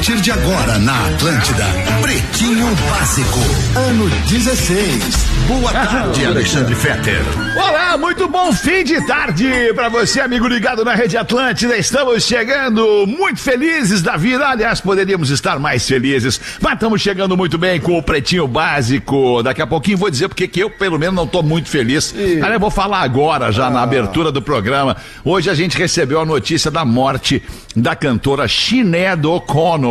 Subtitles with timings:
[0.00, 1.66] Partir de agora na Atlântida,
[2.00, 3.38] Pretinho Básico,
[3.76, 5.30] ano 16.
[5.46, 7.22] Boa tarde, Alexandre Fetter.
[7.54, 11.76] Olá, muito bom fim de tarde para você, amigo ligado na Rede Atlântida.
[11.76, 14.46] Estamos chegando muito felizes da vida.
[14.48, 19.42] Aliás, poderíamos estar mais felizes, mas estamos chegando muito bem com o Pretinho Básico.
[19.42, 22.14] Daqui a pouquinho vou dizer porque que eu, pelo menos, não estou muito feliz.
[22.16, 24.96] Aliás, eu vou falar agora, já na abertura do programa.
[25.22, 27.42] Hoje a gente recebeu a notícia da morte
[27.76, 29.89] da cantora Sinead O'Connor.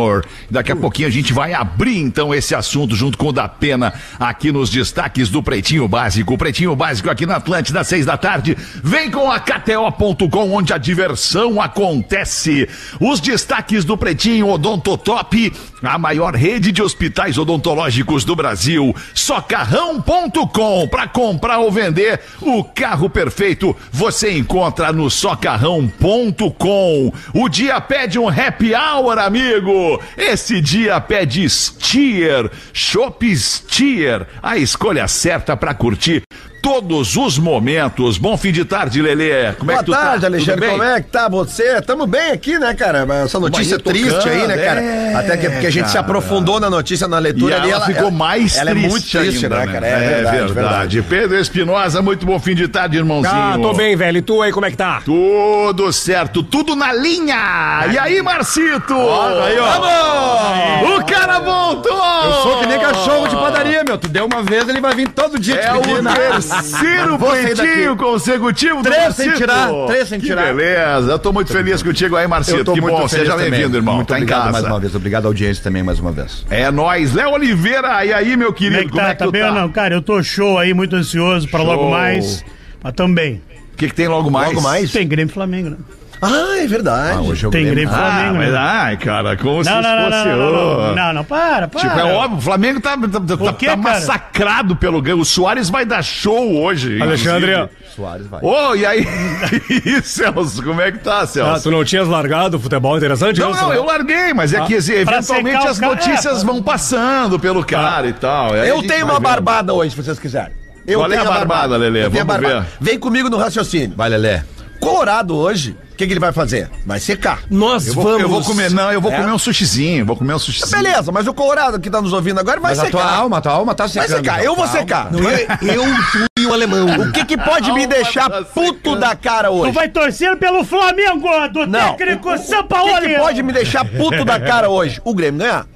[0.50, 3.92] Daqui a pouquinho a gente vai abrir então esse assunto junto com o da Pena
[4.18, 6.34] aqui nos destaques do Pretinho Básico.
[6.34, 8.56] O Pretinho Básico aqui na Atlântida, seis da tarde.
[8.82, 12.68] Vem com a KTO.com, onde a diversão acontece.
[13.00, 18.94] Os destaques do Pretinho Odontotop, a maior rede de hospitais odontológicos do Brasil.
[19.14, 27.12] Socarrão.com, para comprar ou vender o carro perfeito, você encontra no socarrão.com.
[27.34, 30.00] O dia pede um happy hour, amigo.
[30.16, 36.22] Esse dia pede Stier, Shop Stier, a escolha certa para curtir
[36.60, 38.18] todos os momentos.
[38.18, 39.52] Bom fim de tarde, Lelê.
[39.54, 40.26] Como é Boa que tu tarde, tá?
[40.26, 40.68] Alexandre.
[40.68, 41.80] Como é que tá você?
[41.82, 43.06] Tamo bem aqui, né, cara?
[43.24, 44.80] Essa notícia triste tocando, aí, né, cara?
[44.82, 46.04] é, Até que porque a gente se cara.
[46.06, 47.70] aprofundou na notícia, na leitura E ali.
[47.70, 49.86] ela, ficou mais ela triste é muito triste, ainda, né, cara?
[49.86, 53.32] É, verdade, Pedro Espinosa, muito bom fim de tarde, irmãozinho.
[53.34, 54.18] Ah, tô bem, velho.
[54.18, 55.00] E tu aí, como é que tá?
[55.04, 57.86] Tudo certo, tudo na linha.
[57.92, 58.94] E aí, Marcito?
[58.94, 59.80] aí, ó.
[59.80, 60.98] Vamos!
[60.98, 61.92] O cara voltou!
[62.24, 63.98] Eu sou que nem cachorro de padaria, meu.
[63.98, 66.12] Tu deu uma vez, ele vai vir todo dia É te o pedir, né?
[66.14, 69.36] terceiro Sair pretinho consecutivo do Três sem Marcito.
[69.36, 70.54] tirar, três sem Que tirar.
[70.54, 72.58] beleza, eu tô muito feliz contigo aí, Marcito.
[72.58, 73.96] Eu tô que muito bom, feliz seja bem-vindo, irmão.
[73.96, 74.52] Muito tá em obrigado casa.
[74.52, 74.94] mais uma vez.
[74.94, 76.44] Obrigado à audiência também mais uma vez.
[76.50, 77.14] É nóis.
[77.14, 79.14] Léo Oliveira, e aí, meu Como é querido, que tá?
[79.14, 79.68] tá bem ou não?
[79.70, 81.90] Cara, eu tô show aí, muito ansioso pra logo Show.
[81.90, 82.44] mais.
[82.82, 83.42] Mas também.
[83.72, 84.48] O que, que tem logo mais?
[84.52, 84.90] Logo mais?
[84.92, 85.76] Tem Grêmio e Flamengo, né?
[86.22, 87.18] Ah, é verdade.
[87.20, 88.58] hoje eu Tem Grêmio Ah, Flamengo, mas né?
[88.58, 90.28] ai, cara, como se Não, não, não, fosse.
[90.28, 91.80] não, não, não, não, para, para.
[91.80, 95.18] Tipo, é óbvio, o Flamengo tá, tá, tá- quê, tá massacrado pelo ganho.
[95.20, 97.00] O Soares vai dar show hoje.
[97.00, 97.78] Alexandre, inclusive.
[97.96, 98.40] Soares vai.
[98.42, 99.06] Ô, e aí?
[99.70, 101.62] e Celso, como é que tá, Ah, Celso?
[101.62, 103.40] tu não tinhas largado o futebol interessante?
[103.40, 106.44] Não, não, eu larguei, mas é que assim, eventualmente as cara, notícias é.
[106.46, 108.52] vão passando pelo cara e tal.
[108.52, 109.22] Aí a Eu tenho uma vendo.
[109.22, 110.52] barbada hoje, se vocês quiserem.
[110.86, 112.04] Eu Qual é tenho a barbada, Lelê?
[112.04, 112.60] Eu tenho a Vamos barbada.
[112.60, 112.68] ver.
[112.80, 113.94] Vem comigo no raciocínio.
[113.96, 114.44] Vai, Lelé.
[114.80, 116.70] Colorado hoje, o que, que ele vai fazer?
[116.86, 117.40] Vai secar.
[117.50, 119.16] Nós Eu vou, eu vou comer, não, eu vou É?
[119.16, 120.82] comer um sushizinho, vou comer um sushizinho.
[120.82, 122.98] Beleza, mas o Colorado que tá nos ouvindo agora vai Mas a secar.
[122.98, 124.16] tua alma, a tua alma tá Vai secando.
[124.24, 125.10] secar, eu vou secar.
[125.12, 126.86] Eu, tu e o alemão.
[127.08, 129.72] O que que pode me deixar tá puto da cara Tu hoje?
[129.72, 131.94] vai torcer pelo Flamengo, do Não.
[131.94, 133.06] técnico O Sampaoli.
[133.08, 135.00] que, que pode me deixar puto da cara hoje?
[135.04, 135.66] O Grêmio ganhar.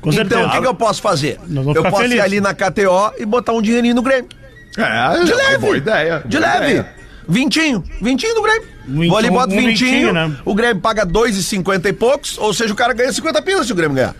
[0.00, 0.12] Com.
[0.12, 1.40] Então, o que, que eu posso fazer?
[1.48, 2.20] Vamos Eu posso ir felizes.
[2.24, 4.28] ali na KTO e botar um dinheirinho no Grêmio.
[4.76, 5.58] É, De é leve.
[5.58, 6.22] boa ideia.
[6.24, 6.64] De boa leve.
[6.66, 6.98] ideia.
[7.28, 7.84] Vintinho.
[8.00, 8.68] Vintinho do Grêmio.
[8.88, 9.90] Um Vou ali, vintinho, boto um vintinho.
[9.90, 10.36] vintinho, né?
[10.44, 12.38] O Grêmio paga 2,50 e poucos.
[12.38, 14.14] Ou seja, o cara ganha 50 pilas se o Grêmio ganhar.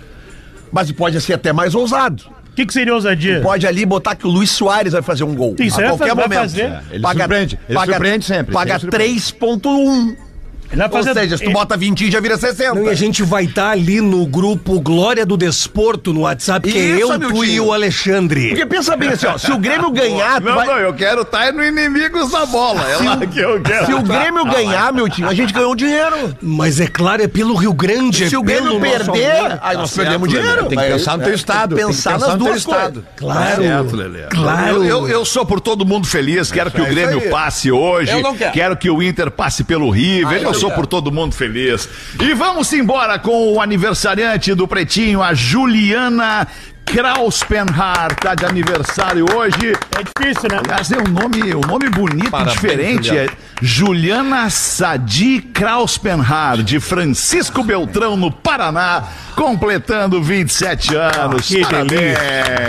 [0.71, 2.23] Mas pode ser até mais ousado.
[2.51, 3.41] O que, que seria ousadia?
[3.41, 5.55] Pode ali botar que o Luiz Soares vai fazer um gol.
[5.59, 6.41] Isso a aí qualquer vai momento.
[6.41, 6.63] fazer.
[6.63, 9.21] É, ele surpreende, ele surpreende sempre, Paga sempre surpreende.
[9.23, 10.28] 3,1.
[10.73, 11.15] Vai Ou fazer...
[11.15, 12.75] seja, se tu bota 20 já vira 60.
[12.75, 16.77] Não, e a gente vai estar ali no grupo Glória do Desporto no WhatsApp, que
[16.79, 17.45] é Isso, eu, tu Amiltinho.
[17.47, 18.49] e o Alexandre.
[18.49, 20.67] Porque pensa bem assim, ó, se o Grêmio ganhar, tu Não, vai...
[20.67, 22.89] não, eu quero estar no Inimigos da Bola.
[22.89, 23.87] É lá que eu quero.
[23.87, 24.19] Se o tá.
[24.19, 26.37] Grêmio ganhar, meu time, a gente ganhou dinheiro.
[26.41, 30.07] Mas é claro, é pelo Rio Grande, é Se o Grêmio perder, aí nós certo,
[30.07, 30.43] perdemos Lelê.
[30.43, 30.69] dinheiro.
[30.69, 32.93] Tem que pensar no teu é, estado, Tem que tem que pensar nas duas estado.
[32.93, 33.11] coisas.
[33.17, 33.63] Claro.
[33.63, 34.23] Certo, Lelê.
[34.31, 34.77] Claro.
[34.77, 38.13] Eu, eu, eu sou por todo mundo feliz, quero que o Grêmio passe hoje.
[38.13, 38.77] Eu não quero.
[38.77, 40.39] que o Inter passe pelo River.
[40.39, 40.83] Ah, eu eu sou quero.
[40.83, 41.89] por todo mundo feliz.
[42.21, 46.47] E vamos embora com o aniversariante do Pretinho, a Juliana
[46.85, 48.15] Krauspenhar.
[48.17, 49.73] Tá de aniversário hoje.
[49.99, 50.61] É difícil, né?
[50.65, 53.09] Aliás, é um nome, um nome bonito, Parabéns, diferente.
[53.09, 53.31] Juliana.
[53.31, 59.03] É Juliana Sadi Krauspenhar, de Francisco Beltrão, no Paraná,
[59.35, 61.49] completando 27 anos.
[61.49, 62.17] que Parabéns,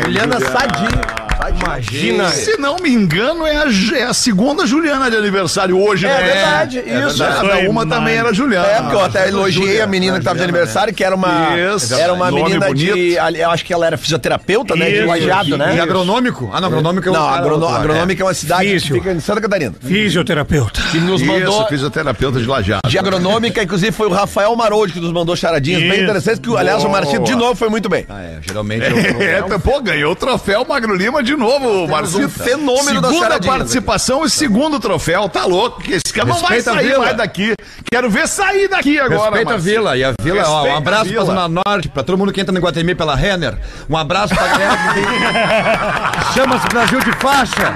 [0.06, 1.29] Juliana Sadi.
[1.50, 2.30] Imagina.
[2.30, 3.66] Se não me engano, é a,
[3.98, 6.24] é a segunda Juliana de aniversário hoje, É né?
[6.24, 7.18] verdade, isso.
[7.24, 8.18] Cada Foi uma também mais.
[8.19, 8.68] era Juliana.
[8.68, 11.94] É, porque eu até elogiei a menina que tava de aniversário, que era uma, Isso.
[11.94, 12.88] era uma Nome menina de.
[12.92, 13.19] bonito.
[13.19, 14.90] ali, Eu acho que ela era fisioterapeuta, né?
[14.90, 15.07] De Isso.
[15.07, 15.80] Lajeado, E né?
[15.81, 16.50] agronômico?
[16.54, 18.96] Ah, não, agronômico é Não, outro lá, agronômica é uma cidade que Físio.
[18.96, 19.74] fica em Santa Catarina.
[19.81, 20.81] Fisioterapeuta.
[20.92, 21.60] Que nos mandou.
[21.62, 22.88] Isso, fisioterapeuta de Lajado.
[22.90, 26.01] De agronômica, inclusive, foi o Rafael Maroldi que nos mandou charadinhas bem Isso.
[26.04, 28.06] interessantes, que, aliás, o Martino de novo foi muito bem.
[28.10, 29.00] Ah, é, geralmente eu,
[29.56, 32.25] É, pô, ganhou o troféu Magro Lima de novo, Marcelo.
[32.25, 35.27] um fenômeno da Segunda participação e segundo troféu.
[35.30, 37.56] Tá louco, que esse cara não vai sair mais daqui.
[37.89, 39.57] Quero ver sair daqui agora, Respeita a.
[39.57, 39.97] Vila.
[39.97, 41.24] E a Vila, ó, um abraço pra.
[41.24, 43.57] Zona Norte, pra todo mundo que entra no Guatemi pela Renner.
[43.89, 46.33] Um abraço pra galera que tem...
[46.33, 47.75] Chama-se Brasil de faixa.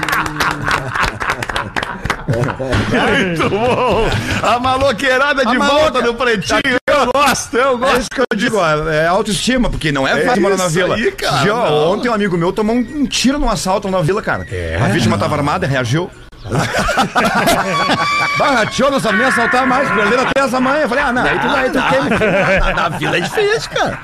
[2.28, 4.08] Muito bom.
[4.42, 6.60] A maloqueirada de A volta maloca- no pretinho.
[6.88, 8.00] Eu gosto, eu É gosto.
[8.02, 10.96] isso que eu digo, ó, é autoestima, porque não é É fácil morar na vila.
[10.96, 14.46] aí, cara, Gio, ontem um amigo meu tomou um, tiro num assalto na vila, cara.
[14.82, 16.10] a vítima tava armada, reagiu.
[18.72, 20.58] Tio, não nem assaltar mais, perderam até essa.
[20.58, 24.00] Eu falei, ah, não, aí tu, aí tu quer me Na vila é difícil, cara.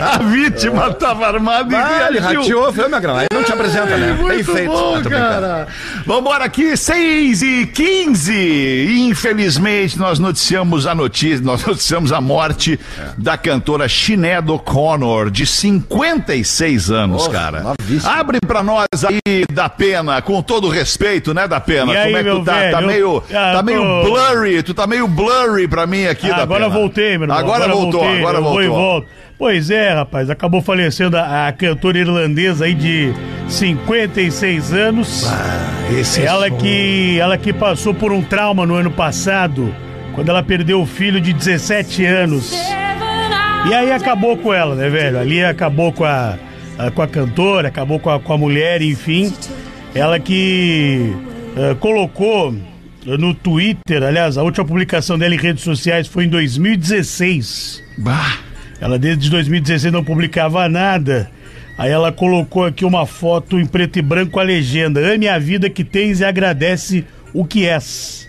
[0.00, 2.40] A vítima tava armada e Ah, ele reagiu.
[2.40, 3.16] rateou, foi, meu grão.
[3.16, 4.12] Aí não te apresenta, né?
[4.14, 4.70] Bem Muito feito.
[4.70, 5.68] bom, Ah, cara.
[6.06, 9.06] Vambora aqui, 6 e 15.
[9.08, 12.78] Infelizmente, nós noticiamos a notícia, nós noticiamos a morte
[13.16, 17.74] da cantora Sinead O'Connor, de 56 anos, cara.
[18.04, 21.83] Abre pra nós aí, da pena, com todo respeito, né, da pena?
[21.92, 22.52] E aí, Como é que tu tá?
[22.70, 22.86] Tá velho?
[22.86, 26.42] meio, Ah, tá meio tô- blurry, tu tá meio blurry pra mim aqui, Ah, da
[26.42, 26.74] agora pena.
[26.74, 27.36] voltei, meu irmão.
[27.36, 28.98] Agora, voltou, voltei, agora voltou.
[29.00, 29.24] E.
[29.36, 33.12] Pois é, rapaz, acabou falecendo a, a cantora irlandesa aí de
[33.48, 35.26] 56 anos.
[36.24, 39.74] ela que ela que passou por um trauma no ano passado,
[40.14, 42.52] quando ela perdeu o filho de 17 anos.
[43.68, 45.18] E aí acabou com ela, né, velho?
[45.18, 46.34] Ali acabou com a,
[46.78, 49.32] a- com a cantora, acabou com a, com a mulher, enfim.
[49.94, 51.12] Ela que
[51.56, 52.54] eh, colocou
[53.06, 57.82] eh, no Twitter, aliás, a última publicação dela em redes sociais foi em 2016.
[57.98, 58.38] Bah.
[58.80, 61.30] Ela desde 2016 não publicava nada.
[61.76, 65.38] Aí ela colocou aqui uma foto em preto e branco com a legenda: Ame a
[65.38, 68.28] vida que tens e agradece o que és.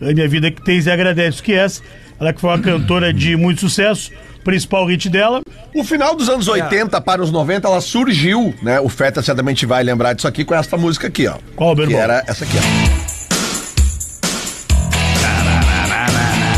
[0.00, 1.82] Ame a vida que tens e agradece o que és.
[2.18, 4.10] Ela que foi uma cantora de muito sucesso.
[4.44, 5.40] Principal hit dela,
[5.74, 8.80] O final dos anos 80 para os 90, ela surgiu, né?
[8.80, 11.34] O Feta certamente vai lembrar disso aqui com essa música aqui, ó.
[11.56, 12.02] Qual, meu Que irmão?
[12.02, 13.02] era essa aqui, ó.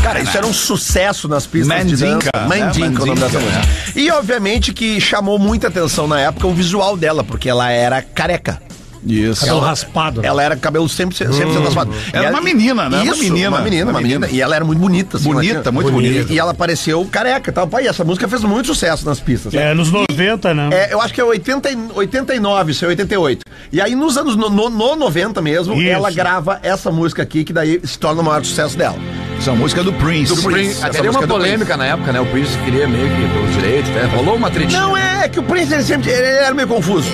[0.03, 2.47] Cara, isso era um sucesso nas pistas de Mandinka, dança.
[2.47, 2.65] né?
[2.65, 3.61] Mandinka, o nome dessa música.
[3.95, 8.61] E obviamente que chamou muita atenção na época o visual dela, porque ela era careca.
[9.05, 9.41] Isso.
[9.41, 10.21] Cabelo raspado.
[10.21, 10.27] né?
[10.27, 11.91] Ela era cabelo sempre, sempre sendo raspado.
[12.11, 13.01] Era E ela- uma menina, né?
[13.01, 13.49] Uma Isso, menina.
[13.49, 14.27] uma menina, uma Uma menina.
[14.31, 15.17] E ela era muito bonita.
[15.17, 16.33] assim, Bonita, ela tinha- muito bonita.
[16.33, 17.67] E ela apareceu careca e tal.
[17.67, 19.53] Pai, essa música fez muito sucesso nas pistas.
[19.53, 19.71] né?
[19.71, 20.69] é nos 90, né?
[20.71, 23.41] É, eu acho que é 80, e- 89, isso é 88.
[23.71, 25.87] E aí, nos anos no, no, no 90 mesmo, Isso.
[25.89, 28.97] ela grava essa música aqui, que daí se torna o maior sucesso dela.
[29.37, 30.35] Essa música é do Prince.
[30.35, 30.83] Do Prince.
[30.83, 32.19] Até deu uma é polêmica na época, né?
[32.19, 34.09] O Prince queria meio que pelos direitos, né?
[34.15, 34.81] Rolou uma tretinha.
[34.81, 37.09] Não, é que o Prince ele sempre ele era meio confuso.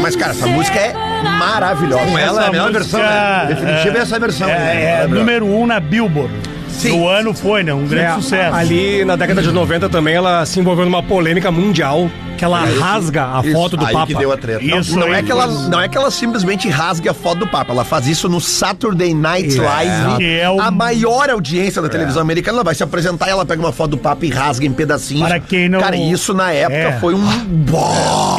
[0.00, 0.92] Mas, cara, essa música é
[1.38, 2.06] maravilhosa.
[2.06, 3.46] Com ela é a melhor versão, né?
[3.48, 4.48] Definitiva é essa versão.
[4.48, 5.02] É, né?
[5.02, 6.32] é número um na Billboard.
[6.68, 6.98] Sim.
[6.98, 7.72] No ano foi, né?
[7.72, 8.54] Um grande É, sucesso.
[8.54, 13.24] Ali na década de 90 também ela se envolveu numa polêmica mundial que ela rasga
[13.24, 14.06] a foto do aí Papa.
[14.06, 14.62] que deu a treta.
[14.64, 17.72] Isso não, é que ela, não é que ela simplesmente rasgue a foto do Papa.
[17.72, 20.16] Ela faz isso no Saturday Night Live.
[20.18, 22.58] Que é o- A maior audiência da televisão americana.
[22.58, 25.26] Ela vai se apresentar e ela pega uma foto do Papa e rasga em pedacinhos.
[25.28, 26.98] Para quem não- Cara, isso na época É.
[27.00, 27.24] foi um.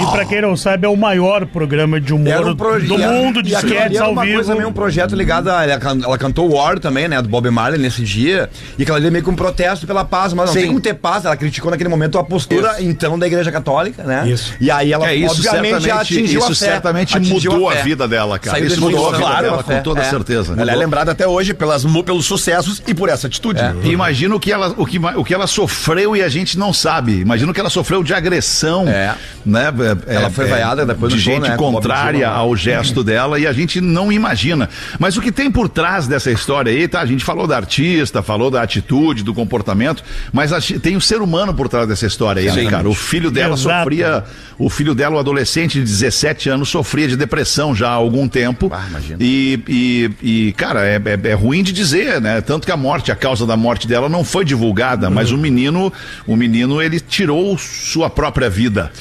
[0.02, 3.42] E pra quem não sabe, é o maior programa de humor um proje- do mundo
[3.42, 4.36] de sketches ao vivo.
[4.36, 5.64] coisa meio um projeto ligado a.
[5.66, 7.22] Ela, can- ela cantou War também, né?
[7.22, 8.50] Do Bob Marley nesse dia.
[8.78, 10.60] E aquela ali é meio que um protesto pela paz, mas não Sim.
[10.60, 11.26] tem como ter paz.
[11.26, 14.30] Ela criticou naquele momento a postura, então, da Igreja Católica, né?
[14.30, 14.54] Isso.
[14.60, 16.66] E aí ela, É, isso obviamente, certamente, atingiu isso a fé.
[16.74, 17.84] certamente Atingiu mudou a, fé.
[17.84, 18.58] vida dela, cara.
[18.58, 20.04] Saiu isso mudou a vida claro, dela, a com toda É.
[20.10, 20.54] certeza.
[20.54, 20.80] Ela é Mudou.
[20.80, 23.60] lembrada até hoje pelas, pelos sucessos e por essa atitude.
[23.84, 26.72] E Imagina o que, ela, o, que, o que ela sofreu e a gente não
[26.74, 27.20] sabe.
[27.20, 28.88] Imagina o que ela sofreu de agressão.
[28.88, 29.16] É.
[29.46, 29.66] Né?
[30.08, 32.36] É, Ela foi vaiada depois de do show, gente né, contrária né?
[32.36, 34.70] ao gesto dela e a gente não imagina.
[35.00, 37.00] Mas o que tem por trás dessa história aí, tá?
[37.02, 41.22] A gente falou da artista, falou da atitude, do comportamento, mas a- tem o ser
[41.22, 42.90] humano por trás dessa história aí, né, cara?
[42.90, 43.64] O filho dela Exato.
[43.84, 44.24] Sofria,
[44.58, 48.70] o filho dela, o adolescente de 17 anos, sofria de depressão já há algum tempo.
[48.74, 49.18] Ah, imagina.
[49.22, 52.42] E, e, e, cara, é, é- é ruim de dizer, né?
[52.42, 55.92] Tanto que a morte, a causa da morte dela não foi divulgada, mas o menino,
[56.26, 58.92] o menino, ele tirou sua própria vida,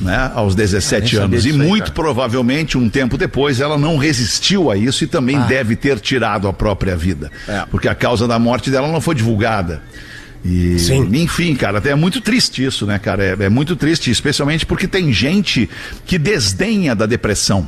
[0.00, 0.30] né?
[0.34, 1.44] Aos 17 sabia anos.
[1.44, 1.94] E aí, muito cara.
[1.94, 6.52] provavelmente, um tempo depois, ela não resistiu a isso e também deve ter tirado a
[6.52, 7.30] própria vida.
[7.48, 7.64] É.
[7.70, 9.82] Porque a causa da morte dela não foi divulgada.
[10.44, 11.08] E, Sim.
[11.14, 13.24] enfim, cara, é muito triste isso, né, cara?
[13.24, 15.68] É, é muito triste, especialmente porque tem gente
[16.04, 17.66] que desdenha da depressão.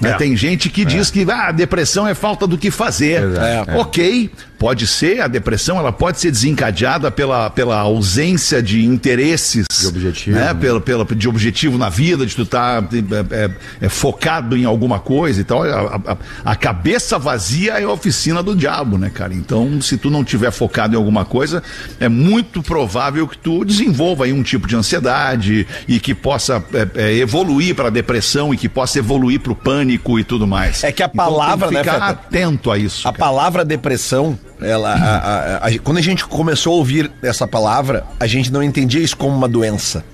[0.00, 0.10] Né?
[0.10, 0.12] É.
[0.14, 3.22] Tem gente que diz que ah, a depressão é falta do que fazer.
[3.22, 3.76] É.
[3.76, 9.66] Ok, pode ser, a depressão ela pode ser desencadeada pela, pela ausência de interesses.
[9.80, 10.44] De objetivo, Né?
[10.46, 10.54] né?
[10.54, 12.82] Pelo, pelo, de objetivo na vida, de tu estar
[13.30, 13.50] é,
[13.80, 15.62] é, focado em alguma coisa e tal.
[15.64, 19.34] A, a- a cabeça vazia é a oficina do diabo, né, cara?
[19.34, 21.62] Então, se tu não tiver focado em alguma coisa,
[21.98, 26.88] é muito provável que tu desenvolva aí um tipo de ansiedade e que possa é,
[27.10, 30.82] é, evoluir para depressão e que possa evoluir para o pânico e tudo mais.
[30.84, 32.06] É que a Então, palavra, que né, ficar Feta?
[32.06, 33.00] atento a isso.
[33.08, 33.18] A cara.
[33.24, 38.26] palavra depressão, ela, a- a- a- quando a gente começou a ouvir essa palavra, a
[38.26, 40.04] gente não entendia isso como uma doença.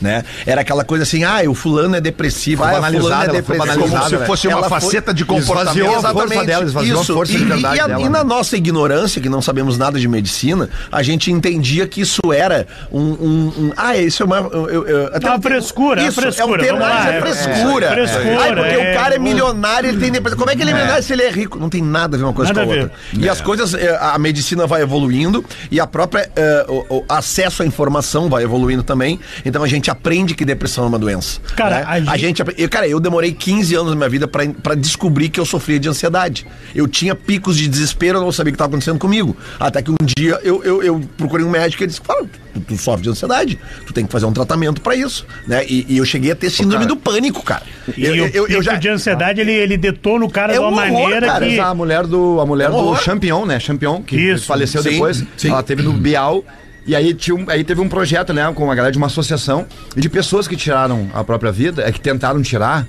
[0.00, 0.24] Né?
[0.46, 3.40] Era aquela coisa assim, ah, o fulano é depressivo, Foi ah, o fulano banalizada, é
[3.40, 3.66] depressivo.
[3.66, 4.26] banalizada, Como se né?
[4.26, 5.76] fosse uma Ela faceta de comportamento.
[5.76, 8.18] Esvaziou a força dela, esvaziou a força de e, verdade e, a- dela, e na
[8.18, 8.24] né?
[8.24, 13.00] nossa ignorância, que não sabemos nada de medicina, a gente entendia que isso era um.
[13.00, 14.36] um- um- ah, isso é uma.
[14.36, 17.00] Eu, eu, até Uma um termo- frescura, uma Isso, frescura, é um termo, lá, ah,
[17.00, 17.86] isso é é- frescura.
[17.86, 20.38] é, frescura, Ai, porque é, o cara é milionário, ele tem depressão.
[20.38, 21.58] Como é que ele é milionário se ele é rico?
[21.58, 22.92] Não tem nada a ver uma coisa Nada com a outra.
[23.14, 27.62] E as coisas, eh, a medicina vai evoluindo e a própria eh, o, o acesso
[27.62, 29.18] à informação vai evoluindo também.
[29.44, 31.40] Então a gente aprende que depressão é uma doença.
[31.56, 31.84] Cara, né?
[31.86, 34.46] a a, gente- gente, apre- eu, cara, eu demorei 15 anos na minha vida pra,
[34.62, 36.46] pra descobrir que eu sofria de ansiedade.
[36.74, 39.36] Eu tinha picos de desespero, eu não sabia o que estava acontecendo comigo.
[39.58, 42.60] Até que um dia eu, eu, eu procurei um médico e ele disse: Fala, tu,
[42.60, 45.26] tu sofre de ansiedade, tu tem que fazer um tratamento pra isso.
[45.46, 45.64] Né?
[45.66, 47.62] E, e eu cheguei a ter síndrome do pânico, cara.
[47.96, 48.74] E eu, o eu, eu já.
[48.76, 51.58] de ansiedade, ele, ele detona o cara É de uma um horror, maneira cara, que...
[51.58, 52.96] A mulher do, a mulher É um do.
[52.96, 53.58] Champion, né?
[53.60, 54.46] Champion, que Isso.
[54.46, 55.24] faleceu Sim, depois.
[55.36, 55.48] sim.
[55.50, 56.44] Ela teve no Bial.
[56.88, 59.66] E aí, tinha um- aí teve um projeto, né, com a galera de uma associação
[59.94, 62.86] de pessoas que tiraram a própria vida, é que tentaram tirar.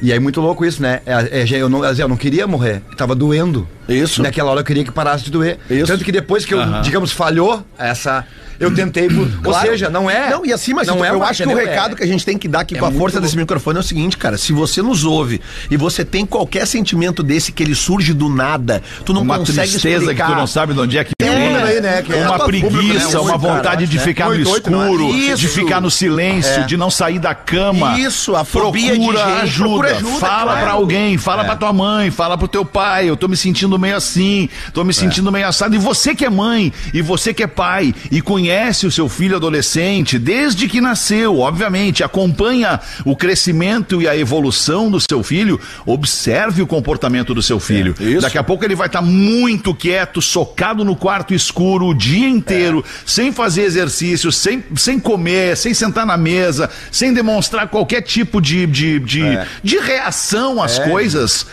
[0.00, 1.00] E aí, muito louco isso, né?
[1.04, 3.68] É, é, eu, não, eu não queria morrer, tava doendo.
[3.88, 4.22] Isso.
[4.22, 5.58] Naquela hora eu queria que parasse de doer.
[5.68, 5.86] Isso.
[5.88, 8.24] Tanto que depois que eu, digamos, falhou essa.
[8.60, 9.08] Eu tentei.
[9.08, 9.68] por- Ou Claro.
[9.70, 10.30] seja, não é.
[10.30, 12.24] Não, e acima não disso, é eu acho que o recado É- que a gente
[12.24, 14.36] tem que dar aqui é com a força desse microfone é o seguinte, cara.
[14.36, 15.40] Se você nos ouve
[15.70, 19.70] e você tem qualquer sentimento desse que ele surge do nada, tu não Uma consegue
[19.70, 20.26] tristeza explicar.
[20.26, 21.56] que tu não sabe de onde é que É, vem.
[21.56, 24.34] aí, né, que é uma tua preguiça, público, né, uma vontade de cara, ficar no
[24.34, 24.38] é?
[24.40, 26.64] escuro, de ficar no silêncio, É.
[26.64, 27.98] de não sair da cama.
[27.98, 29.68] Isso, a fobia de procura gente, ajuda.
[29.70, 30.60] procura ajuda, Fala claro.
[30.60, 33.08] pra alguém, fala pra tua mãe, fala pro teu pai.
[33.08, 35.74] Eu tô me sentindo meio assim, tô me sentindo meio assado.
[35.74, 38.49] E você que é mãe, e você que é pai, e conhece
[38.86, 44.98] o seu filho adolescente desde que nasceu, obviamente, acompanha o crescimento e a evolução do
[45.00, 47.94] seu filho, observe o comportamento do seu filho.
[48.00, 48.20] isso.
[48.22, 52.84] Daqui a pouco ele vai estar muito quieto, socado no quarto escuro o dia inteiro,
[53.06, 58.66] sem fazer exercício, sem, sem comer, sem sentar na mesa, sem demonstrar qualquer tipo de,
[58.66, 59.22] de, de,
[59.62, 61.46] de reação às coisas.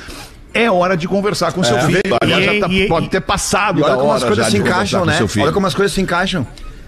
[0.54, 2.02] É hora de conversar com seu filho.
[2.20, 4.58] Aliás, já tá- E- e- pode ter passado E olha da como as coisas se
[4.58, 5.14] encaixam, né?
[5.44, 6.48] Olha como as coisas se encaixam.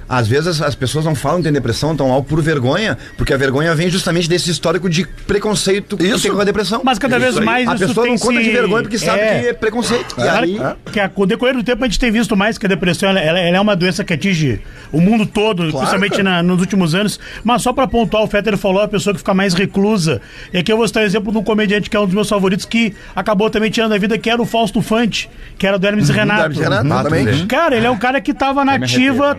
[0.10, 3.32] Às vezes as, as pessoas não falam que tem depressão, estão lá por vergonha, porque
[3.32, 6.24] a vergonha vem justamente desse histórico de preconceito que Isso.
[6.24, 6.82] tem com a depressão.
[6.84, 7.46] Mas cada vez aí.
[7.46, 10.12] mais a isso pessoa tem não conta se- de vergonha porque sabe que é preconceito.
[10.18, 10.60] E Claro aí,
[10.92, 13.10] que a- com o decorrer do tempo a gente tem visto mais que a depressão
[13.10, 14.60] ela, ela- é uma doença que atinge
[14.92, 17.20] o mundo todo, principalmente na- nos últimos anos.
[17.44, 20.20] Mas só pra pontuar, o Fetter falou a pessoa que fica mais reclusa.
[20.52, 22.28] E aqui eu vou citar o exemplo de um comediante que é um dos meus
[22.30, 25.86] favoritos, que acabou também tirando a vida, que era o Fausto Fante, que era do
[25.86, 26.42] Hermes e Renato.
[26.42, 27.46] Hermes e Renato, exatamente.
[27.46, 29.36] Cara, ele é um cara que tava na ativa,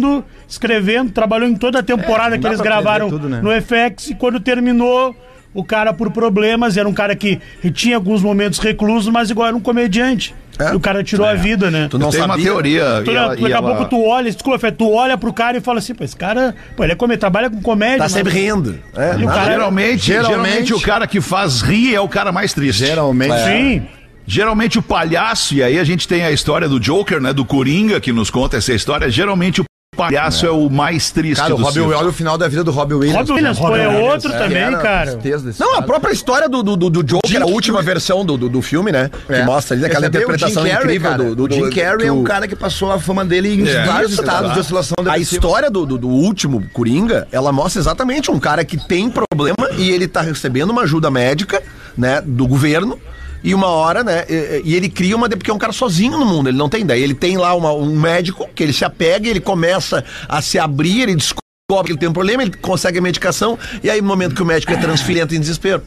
[0.00, 3.40] trabalhando, escrevendo, trabalhou em toda a temporada não que eles gravaram tudo, né?
[3.42, 5.14] no FX e quando terminou,
[5.54, 7.38] o cara por problemas, era um cara que
[7.74, 10.34] tinha alguns momentos recluso, mas igual era um comediante.
[10.58, 10.72] É.
[10.72, 11.88] E o cara tirou a vida, né?
[11.90, 13.02] Tu não Tem uma teoria.
[13.04, 15.32] Tu, e ela- daqui e a ela- pouco tu olha, desculpa, Fê, tu olha pro
[15.32, 17.98] cara e fala assim, pô, esse cara, pô, ele é come, trabalha com comédia.
[17.98, 18.78] Tá mas- sempre rindo.
[18.94, 22.52] É, E cara- Geralmente, geralmente, Geralmente- o cara que faz rir é o cara mais
[22.52, 22.84] triste.
[22.86, 23.34] geralmente.
[23.44, 23.82] Sim.
[24.26, 27.32] Geralmente o palhaço, e aí a gente tem a história do Joker, né?
[27.32, 29.10] Do Coringa, que nos conta essa história.
[29.10, 29.64] Geralmente o
[30.06, 31.94] palhaço é, o mais triste Cara, o do Robbie, circo.
[31.94, 33.16] olha o final da vida do Robbie Williams.
[33.18, 35.12] Robbie Williams, pô, é outro É, também, cara.
[35.12, 38.36] tristeza desse Não, a própria história do, do, do, do Joker, a última versão do,
[38.36, 39.10] do, do filme, né?
[39.26, 39.44] Que É.
[39.44, 42.06] mostra ali aquela o interpretação Jim Carrey, incrível cara, do, do, O Jim Carrey que
[42.06, 43.84] é um o- cara que passou a fama dele em É.
[43.84, 48.38] vários estados de oscilação A história do, do, do último Coringa, ela mostra exatamente um
[48.38, 51.62] cara que tem problema e ele tá recebendo uma ajuda médica,
[51.96, 52.98] né, do governo.
[53.44, 54.24] E uma hora, né?
[54.28, 55.28] E, e ele cria uma.
[55.28, 57.02] Porque é um cara sozinho no mundo, ele não tem ideia.
[57.02, 61.02] Ele tem lá uma- um médico que ele se apega, ele começa a se abrir,
[61.02, 64.34] ele descobre que ele tem um problema, ele consegue a medicação, e aí no momento
[64.34, 65.82] que o médico é transferido, entra em desespero.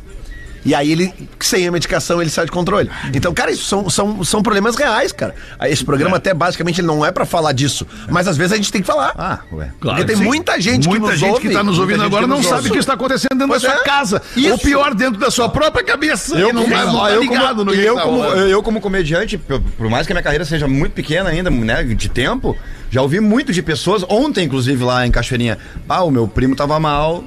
[0.66, 2.90] E aí ele, sem a medicação, ele sai de controle.
[3.14, 5.36] Então, cara, isso são, são, são problemas reais, cara.
[5.64, 7.86] Esse programa até basicamente ele não é pra falar disso.
[8.10, 9.14] Mas às vezes a gente tem que falar.
[9.18, 9.72] Ah, ué.
[9.80, 10.24] Claro Porque tem sim.
[10.24, 11.42] muita gente que Muita nos gente ouve.
[11.42, 13.70] que está nos ouvindo agora que não sabe o que está acontecendo dentro Pois da
[13.72, 13.84] sua é.
[13.84, 14.22] casa.
[14.36, 14.52] Isso.
[14.52, 16.36] Ou pior, dentro da sua própria cabeça.
[16.36, 18.82] Eu não tá- não tá eu ligado como, no que eu, tá como, eu como
[18.82, 22.58] comediante, por, por mais que a minha carreira seja muito pequena ainda, né, de tempo,
[22.90, 25.58] já ouvi muito de pessoas, ontem inclusive lá em Cachoeirinha,
[25.88, 27.24] ah, o meu primo tava mal,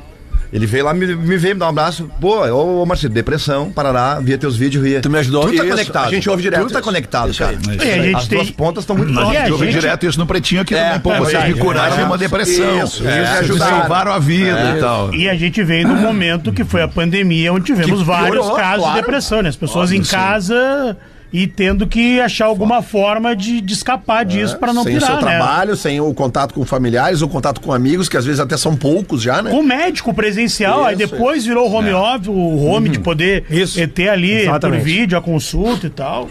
[0.53, 3.71] ele veio lá, me, me veio me dar um abraço, pô, ô, ô Marcelo, depressão,
[3.71, 5.01] parará, via teus vídeos, ria.
[5.01, 5.43] Tu me ajudou?
[5.43, 6.07] Tudo tá Isso, conectado.
[6.07, 6.89] a gente ouve direto Tudo tá isso.
[6.89, 7.57] conectado, Isso cara.
[7.57, 9.43] A gente As tem- duas pontas estão muito próximas.
[9.43, 11.01] A gente- direto isso no Pretinho aqui É, também.
[11.01, 12.85] Pô, é vocês me curaram de uma Isso, depressão.
[12.85, 13.79] isso, É, vocês ajudaram.
[13.81, 14.77] salvaram a vida É.
[14.77, 15.15] e tal.
[15.15, 18.57] E a gente veio no momento que foi a pandemia, onde tivemos Que vários piorou,
[18.57, 18.95] casos claro.
[18.95, 19.49] de depressão, né?
[19.51, 20.97] As pessoas em casa
[21.33, 25.21] e tendo que achar alguma forma de, de escapar disso para não sem pirar, o
[25.21, 25.37] seu né?
[25.37, 28.75] trabalho, sem o contato com familiares, o contato com amigos, que às vezes até são
[28.75, 29.51] poucos já, né?
[29.51, 33.87] Com médico presencial, aí Isso, depois virou home office, o home de poder Isso.
[33.89, 34.81] ter ali Exatamente.
[34.81, 36.31] por vídeo a consulta e tal.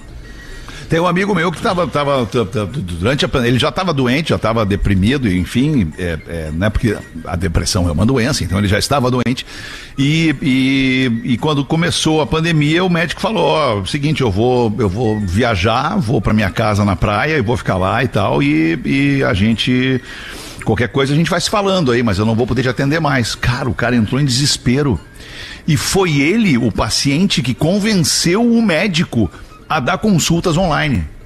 [0.89, 2.25] Tem um amigo meu que tava, tava,
[2.81, 6.95] durante a pandemia, ele já estava doente, já estava deprimido, enfim, é, é, né, porque
[7.25, 9.45] a depressão é uma doença, então ele já estava doente.
[9.97, 14.87] E, e, e quando começou a pandemia, o médico falou: ó, seguinte, eu vou, eu
[14.87, 18.79] vou viajar, vou para minha casa na praia e vou ficar lá e tal, e,
[18.85, 20.01] e a gente.
[20.63, 22.99] Qualquer coisa a gente vai se falando aí, mas eu não vou poder te atender
[22.99, 23.35] mais.
[23.35, 24.99] Cara, o cara entrou em desespero.
[25.65, 29.29] E foi ele, o paciente, que convenceu o médico
[29.69, 31.16] a dar consultas online.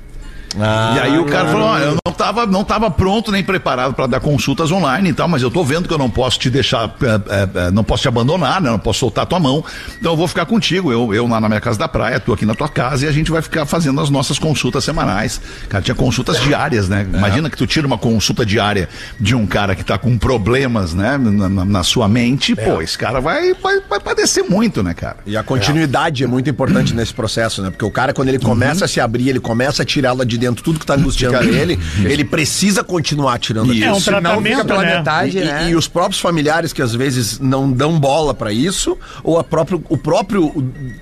[0.58, 4.08] E aí o cara falou: olha, eu não tava, não tava pronto nem preparado para
[4.08, 6.94] dar consultas online e tal, mas eu tô vendo que eu não posso te deixar,
[7.02, 8.70] é, é, é, não posso te abandonar, né?
[8.70, 9.64] Não posso soltar tua mão.
[10.00, 10.92] Então eu vou ficar contigo.
[10.92, 13.12] Eu, eu lá na minha casa da praia, tu aqui na tua casa e a
[13.12, 15.42] gente vai ficar fazendo as nossas consultas semanais.
[15.70, 17.08] Cara, tinha consultas diárias, né?
[17.14, 18.90] Imagina que tu tira uma consulta diária
[19.20, 21.18] de um cara que tá com problemas, né?
[21.18, 25.18] Na, na- sua mente, pô, esse cara vai, vai, vai padecer muito, né, cara?
[25.26, 26.28] E a continuidade é.
[26.28, 27.72] muito importante nesse processo, né?
[27.72, 30.38] Porque o cara, quando ele começa a se abrir, ele começa a tirar lá de
[30.42, 33.86] dentro tudo que tá angustiando ele, ele precisa continuar tirando aquilo.
[33.86, 34.98] É um tratamento, fica pela né?
[34.98, 35.70] metade, e, né?
[35.70, 39.84] e os próprios familiares que às vezes não dão bola pra isso, ou a próprio,
[39.88, 40.52] o próprio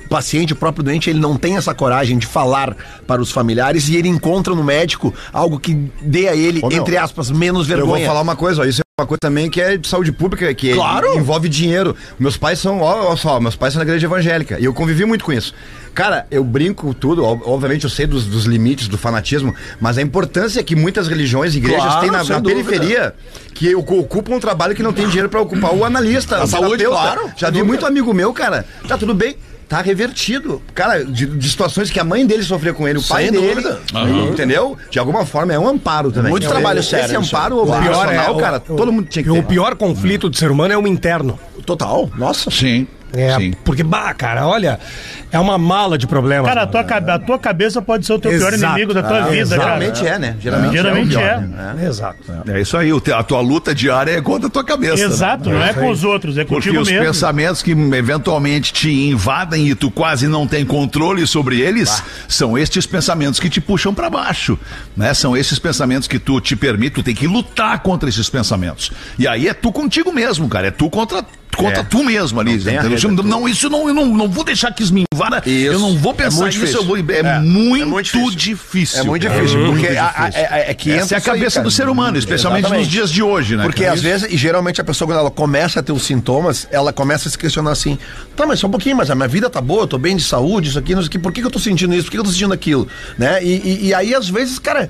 [0.09, 2.75] paciente, o próprio doente, ele não tem essa coragem de falar
[3.07, 6.77] para os familiares e ele encontra no médico algo que dê a ele, Ô, meu,
[6.77, 8.07] entre aspas, menos Eu vou vergonha.
[8.07, 10.73] falar uma coisa, ó, isso é uma coisa também que é de saúde pública, que
[10.73, 11.15] Claro.
[11.17, 11.95] envolve dinheiro.
[12.19, 15.05] Meus pais são, ó, ó só, meus pais são da igreja evangélica e eu convivi
[15.05, 15.53] muito com isso.
[15.93, 20.01] Cara, eu brinco tudo, ob- obviamente eu sei dos, dos limites do fanatismo, mas a
[20.01, 23.13] importância que muitas religiões e igrejas Claro, têm na, na periferia,
[23.53, 26.77] que ocupam um trabalho que não tem dinheiro pra ocupar o analista, A o saúde,
[26.83, 27.01] terapeuta.
[27.15, 29.35] claro, Já vi muito amigo meu, cara, tá tudo bem.
[29.69, 30.59] Tá revertido.
[30.73, 33.47] Cara, de, de situações que a mãe dele sofreu com ele, o pai Sem dele.
[33.53, 33.79] dúvida.
[34.31, 34.75] Entendeu?
[34.89, 36.31] De alguma forma é um amparo também.
[36.31, 37.23] Muito É, trabalho esse sério aí.
[37.23, 37.71] amparo Claro.
[37.83, 39.37] obrigacional, o- cara, o- todo mundo tinha que ter.
[39.39, 41.39] O pior conflito do ser humano é o interno.
[41.67, 42.49] Total, nossa.
[42.49, 42.87] Sim.
[43.13, 43.53] É, Sim.
[43.63, 44.79] porque, bah, cara, olha,
[45.31, 46.45] é uma mala de problemas.
[46.47, 48.73] Cara, a tua, cabe- a tua cabeça pode ser o teu pior Exato.
[48.73, 49.61] inimigo da tua Ah, vida, cara.
[49.79, 50.35] Geralmente é, né?
[50.39, 51.17] Geralmente, Geralmente é.
[51.17, 51.73] o pior, é.
[51.73, 51.85] né?
[51.87, 52.17] Exato.
[52.47, 54.95] É isso aí, a tua luta diária é contra a tua cabeça.
[55.07, 55.13] né?
[55.13, 57.05] Exato, não é com os outros, é Porque contigo os mesmo.
[57.05, 62.85] pensamentos que eventualmente te invadem e tu quase não tem controle sobre eles, são estes
[62.85, 64.57] pensamentos que te puxam pra baixo,
[64.95, 65.13] né?
[65.13, 68.91] São esses pensamentos que tu te permite, tu tem que lutar contra esses pensamentos.
[69.17, 71.23] E aí é tu contigo mesmo, cara, é tu contra
[71.59, 71.83] contra É.
[71.83, 72.53] tu mesmo ali.
[72.53, 72.89] arreda,
[73.23, 75.41] não, isso não, eu não, não vou deixar que isso me invada.
[75.45, 75.73] Isso.
[75.73, 77.41] Eu não vou É pensar muito nisso, eu vou, é, difícil.
[77.41, 78.99] muito, é muito difícil.
[78.99, 79.35] É muito cara.
[79.41, 80.47] difícil, porque a- a- difícil.
[80.47, 81.63] é- é que Essa é a isso aí, cabeça cara.
[81.65, 82.83] do ser humano, especialmente Exatamente.
[82.85, 83.63] nos dias de hoje, né?
[83.63, 86.93] Porque às vezes, e geralmente a pessoa, quando ela começa a ter os sintomas, ela
[86.93, 87.97] começa a se questionar assim:
[88.35, 90.23] tá, mas só um pouquinho, mas a minha vida tá boa, eu tô bem de
[90.23, 92.05] saúde, isso aqui, não sei o que, por que, que eu tô sentindo isso?
[92.05, 92.87] Por que, que eu tô sentindo aquilo?
[93.17, 93.43] Né?
[93.43, 94.89] E, e- e aí, às vezes, cara.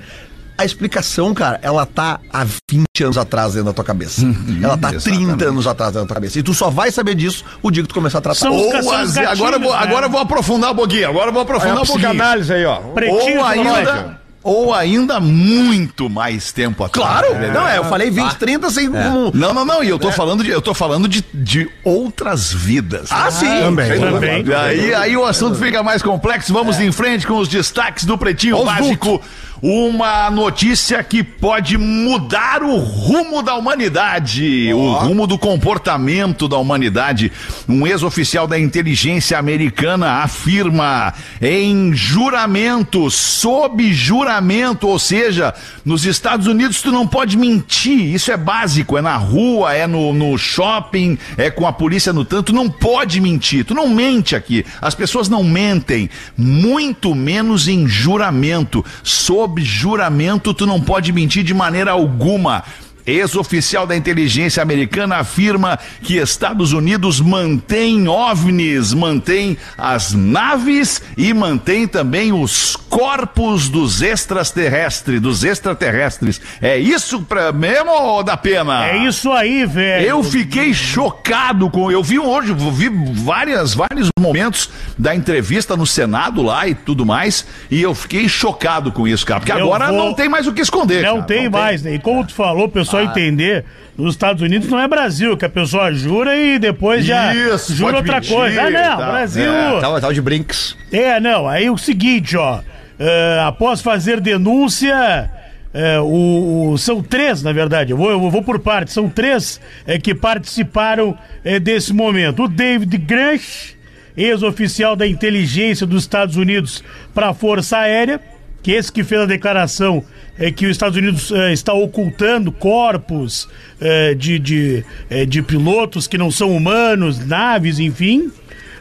[0.60, 4.20] A explicação, cara, ela tá há 20 anos atrás dentro da tua cabeça.
[4.62, 5.44] ela tá há 30 exatamente.
[5.44, 6.38] anos atrás dentro da tua cabeça.
[6.38, 8.40] E tu só vai saber disso o dia que tu começar a tratar.
[8.40, 9.78] São os Ou as- os agora, eu vou, gatilhos, né?
[9.78, 11.08] agora vou aprofundar um pouquinho.
[11.08, 12.08] Agora eu vou aprofundar um pouquinho.
[12.10, 12.76] psicanálise aí, ó.
[12.76, 17.08] Pretinho Ou ainda, ou ainda muito mais tempo atrás.
[17.08, 17.34] Claro!
[17.34, 17.50] né?
[17.52, 18.88] Não, é, eu falei 20, 30 sem.
[18.88, 19.82] um- Não, não, não.
[19.84, 23.08] E eu tô falando de, eu tô falando de, de outras vidas.
[23.10, 23.46] Ah, sim!
[23.46, 23.98] Também.
[23.98, 24.44] Também.
[24.54, 26.52] Aí, aí o assunto fica mais complexo.
[26.52, 29.20] Vamos em frente com os destaques do Pretinho Básico.
[29.62, 37.30] Uma notícia que pode mudar o rumo da humanidade, o rumo do comportamento da humanidade.
[37.68, 45.52] Um ex-oficial da inteligência americana afirma em juramento, sob juramento, ou seja,
[45.84, 48.14] nos Estados Unidos tu não pode mentir.
[48.14, 52.24] Isso é básico, é na rua, é no, no shopping, é com a polícia no
[52.24, 52.50] tanto.
[52.50, 54.64] Não pode mentir, tu não mente aqui.
[54.80, 58.82] As pessoas não mentem, muito menos em juramento.
[59.02, 62.64] Sob juramento, tu não pode mentir de maneira alguma.
[63.10, 71.86] Ex-oficial da inteligência americana afirma que Estados Unidos mantém OVNIs, mantém as naves e mantém
[71.86, 76.40] também os corpos dos extraterrestres, dos extraterrestres.
[76.60, 78.86] É isso pra mesmo ou da pena?
[78.86, 80.06] É isso aí, velho.
[80.06, 81.90] Eu fiquei chocado com.
[81.90, 87.46] Eu vi hoje, vi várias, vários momentos da entrevista no Senado lá e tudo mais,
[87.70, 89.40] e eu fiquei chocado com isso, cara.
[89.40, 91.02] Porque Eu agora vou- não tem mais o que esconder.
[91.02, 91.26] Não cara.
[91.26, 91.94] tem mais, né?
[91.94, 92.70] E como tu falou, Ah.
[93.00, 93.64] Pessoal entender,
[93.96, 97.96] nos Estados Unidos não é Brasil, que a pessoa jura e depois já Isso, jura
[97.98, 98.62] outra mentir coisa.
[98.62, 99.12] Ah, não, tal.
[99.12, 99.52] Brasil.
[99.52, 100.76] É, tal, tal de brinks.
[100.92, 102.60] É, não, aí o seguinte, ó.
[102.98, 105.30] é, após fazer denúncia.
[105.72, 108.92] é, o, o- são três, na verdade, eu vou, eu vou por partes.
[108.94, 112.44] São três é, que participaram é, desse momento.
[112.44, 113.76] O David Grush,
[114.16, 116.82] ex-oficial da inteligência dos Estados Unidos
[117.14, 118.20] para a Força Aérea,
[118.62, 120.04] que esse que fez a declaração
[120.38, 123.48] é que os Estados Unidos eh, está ocultando corpos
[123.80, 128.30] eh, de, de, eh, de pilotos que não são humanos, naves, enfim,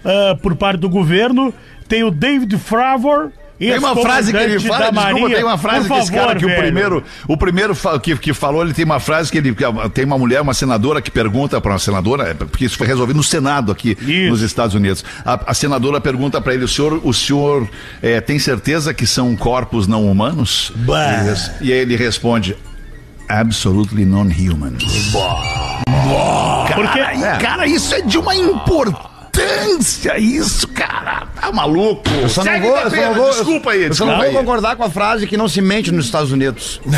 [0.03, 1.53] ah, por parte do governo.
[1.87, 3.31] Tem o David Fravor.
[3.59, 5.35] Tem uma frase que ele fala, desculpa, Marinha.
[5.35, 6.61] tem uma frase Por que esse cara favor, que o velho.
[6.61, 10.17] primeiro, o primeiro que, que falou, ele tem uma frase que ele que tem uma
[10.17, 13.71] mulher, uma senadora que pergunta para uma senadora, é, porque isso foi resolvido no Senado
[13.71, 14.29] aqui Isso.
[14.29, 15.03] nos Estados Unidos.
[15.25, 17.67] A, a senadora pergunta para ele, o senhor, o senhor
[18.01, 20.71] eh, tem certeza que são corpos não humanos?
[21.61, 22.55] E, e aí ele responde,
[23.27, 24.73] absolutely non-human.
[26.75, 29.09] Porque- Cara, cara, isso é de uma importância,
[30.17, 31.27] isso, cara.
[31.39, 32.01] Tá maluco?
[32.21, 34.83] Eu só não vou, só não vou, desculpa aí, eu só não vou concordar com
[34.83, 36.79] a frase que não se mente nos Estados Unidos.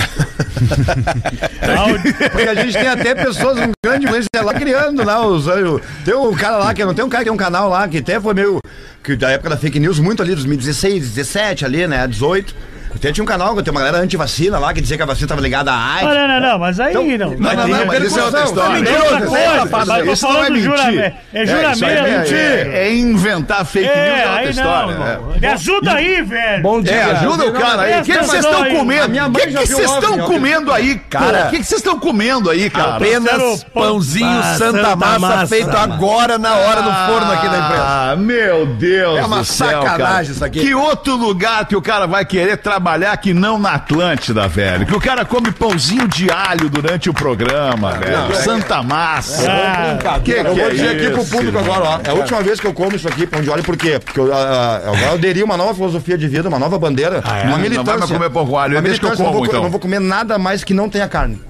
[2.32, 5.48] Porque a gente tem até pessoas, um grande influência lá criando lá os.
[5.48, 7.88] o- Tem um cara lá que não tem um cara que tem um canal lá
[7.88, 8.60] que até foi meio.
[9.04, 12.06] Que da época da fake news, muito ali, 2016, 17 ali, né?
[12.08, 12.54] 18.
[12.96, 15.28] Até tinha um canal que tem uma galera anti-vacina lá que dizia que a vacina
[15.28, 16.04] tava ligada à AIDS.
[16.08, 17.32] Não, não, não, não, mas aí Então, não.
[17.32, 18.90] Não, não, não, mas isso é outra história.
[18.90, 20.64] É outra coisa, mas Isso não é mentir.
[20.64, 21.18] juramento.
[21.34, 22.34] É aí juramento.
[22.34, 24.92] É, é inventar fake news, é É, outra aí não, história.
[24.92, 25.36] irmão.
[25.40, 26.64] Me ajuda aí, velho.
[26.64, 26.94] Bom dia.
[26.94, 28.02] É, ajuda o cara aí.
[28.02, 29.10] O que vocês estão comendo?
[29.10, 31.48] minha O que vocês estão comendo aí, cara?
[31.48, 32.96] O que vocês estão comendo aí, cara?
[32.98, 37.84] Apenas pãozinho Ah, Santa, Massa, feito agora na hora no forno aqui da empresa.
[37.84, 40.22] Ah, meu Deus É uma do céu, sacanagem cara.
[40.24, 40.60] isso aqui.
[40.60, 42.81] Que outro lugar que o cara vai querer trabalhar
[43.22, 44.86] que não na Atlântida, velho?
[44.86, 48.36] Que o cara come pãozinho de alho durante o programa, velho.
[48.36, 49.52] Santa Massa.
[49.52, 52.00] Ah, que Eu que vou é dizer aqui pro público agora, ó.
[52.04, 54.00] É a última vez que eu como isso aqui, pão de óleo, por quê?
[54.04, 57.22] Porque eu, ah, ah, agora eu aderi uma nova filosofia de vida, uma nova bandeira,
[57.26, 57.84] uma Não militância.
[57.84, 59.60] vai mais comer pão com alho, Uma deixa que eu como, não vou, então.
[59.60, 61.42] Eu não vou comer nada mais que não tenha carne.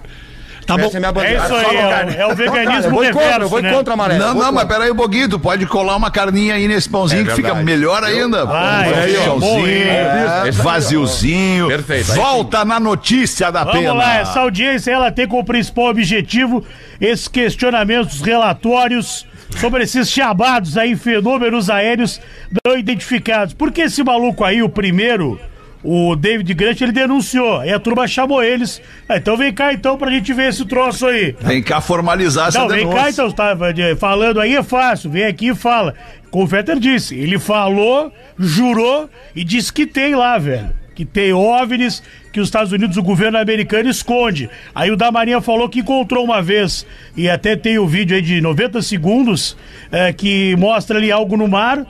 [0.72, 0.88] Tá bom.
[0.88, 1.44] Essa é minha É bandeira.
[1.44, 1.80] isso aí, é,
[2.22, 3.74] é o Não, cara, veganismo eu vou contra, reverso, eu vou né?
[3.74, 4.18] contra a maré.
[4.18, 4.68] Não, não, mas contra.
[4.68, 7.66] peraí um tu pode colar uma carninha aí nesse pãozinho É que fica verdade.
[7.66, 8.44] melhor ainda.
[8.50, 10.48] Aí, é é.
[10.48, 11.68] é, vaziozinho.
[11.68, 13.94] Perfeito, Volta na notícia da Vamos pena.
[13.94, 16.64] lá, essa audiência ela tem como principal objetivo
[17.00, 19.26] esses questionamentos relatórios
[19.58, 22.22] sobre esses chamados aí fenômenos aéreos
[22.66, 23.54] não identificados.
[23.54, 25.40] Porque esse maluco aí, o primeiro,
[25.84, 27.60] o David Grant, ele denunciou.
[27.60, 28.82] Aí a turma chamou eles.
[29.10, 31.36] Ah, então vem cá então pra gente ver esse troço aí.
[31.42, 33.02] Vem cá formalizar essa Não, vem denúncia.
[33.02, 35.94] cá então, tá eh, falando aí é fácil, vem aqui e fala.
[36.30, 40.70] Como o Fetter disse, ele falou, jurou e disse que tem lá, velho.
[40.96, 44.50] Que tem OVNIs que os Estados Unidos, o governo americano, esconde.
[44.74, 46.86] Aí o da Marinha falou que encontrou uma vez,
[47.18, 49.58] e até tem o vídeo aí de 90 segundos,
[49.92, 51.86] eh, que mostra ali algo no mar,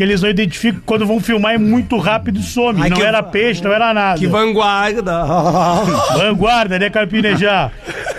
[0.00, 2.80] que eles não identificam, quando vão filmar é muito rápido e some.
[2.80, 4.18] Ai, não que- era peixe, não era nada.
[4.18, 5.12] Que vanguarda.
[6.16, 7.70] Vanguarda, né, Carpinejar?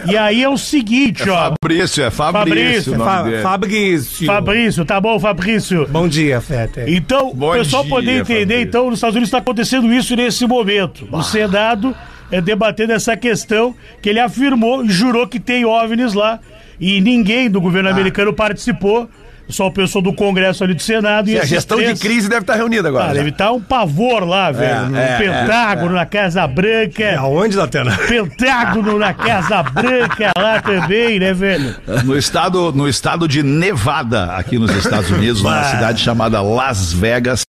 [0.06, 1.54] E aí é o seguinte, ó.
[1.60, 3.42] Fabrício, é Fabrício, Fabrício, o Fa.
[3.42, 4.26] Fabrício.
[4.28, 5.88] Fabrício, tá bom, Fabrício?
[5.90, 6.88] Bom dia, Feta.
[6.88, 8.62] Então, o Bom pessoal dia, poder entender, Fabrício.
[8.62, 11.08] então, nos Estados Unidos está acontecendo isso nesse momento.
[11.12, 11.96] O Senado
[12.32, 16.40] é debatendo essa questão que ele afirmou e jurou que tem OVNIs lá.
[16.80, 17.92] E ninguém do governo Ah.
[17.92, 19.10] americano participou.
[19.50, 21.30] Só o pessoal do Congresso ali do Senado.
[21.30, 23.10] e E a gestão três- de crise deve estar reunida agora.
[23.12, 24.90] Ah, deve estar um pavor lá, velho.
[24.90, 27.20] no é, Pentágono, na Casa Branca.
[27.20, 27.98] Aonde, Datena?
[28.08, 31.76] Pentágono na Casa Branca lá também, né, velho?
[32.06, 37.44] No estado, no estado de Nevada, aqui nos Estados Unidos, numa cidade chamada Las Vegas,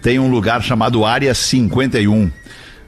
[0.00, 2.30] tem um lugar chamado Área 51.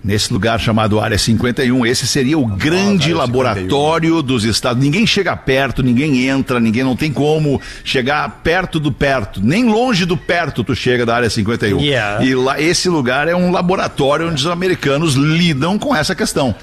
[0.03, 4.83] Nesse lugar chamado Área 51, esse seria o grande laboratório dos Estados.
[4.83, 10.07] Ninguém chega perto, ninguém entra, ninguém não tem como chegar perto do perto, nem longe
[10.07, 11.79] do perto tu chega da Área 51.
[11.81, 12.25] Yeah.
[12.25, 16.55] E lá esse lugar é um laboratório onde os americanos lidam com essa questão.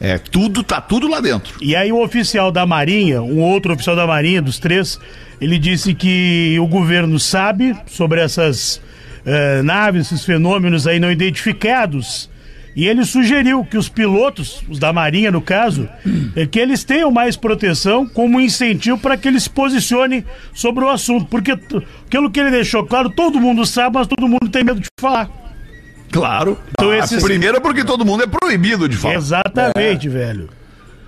[0.00, 1.56] É, tudo tá tudo lá dentro.
[1.60, 4.98] E aí o oficial da Marinha, um outro oficial da Marinha, dos três,
[5.40, 8.80] ele disse que o governo sabe sobre essas
[9.26, 12.30] eh, naves, esses fenômenos aí não identificados.
[12.76, 15.88] E ele sugeriu que os pilotos, os da Marinha no caso,
[16.36, 20.88] eh, que eles tenham mais proteção como incentivo para que eles se posicionem sobre o
[20.88, 21.26] assunto.
[21.26, 24.86] Porque aquilo que ele deixou claro, todo mundo sabe, mas todo mundo tem medo de
[25.00, 25.28] falar.
[26.10, 26.56] Claro.
[26.70, 29.14] Então Ah, esses- Primeiro porque todo mundo é proibido de falar.
[29.14, 30.48] Exatamente, velho.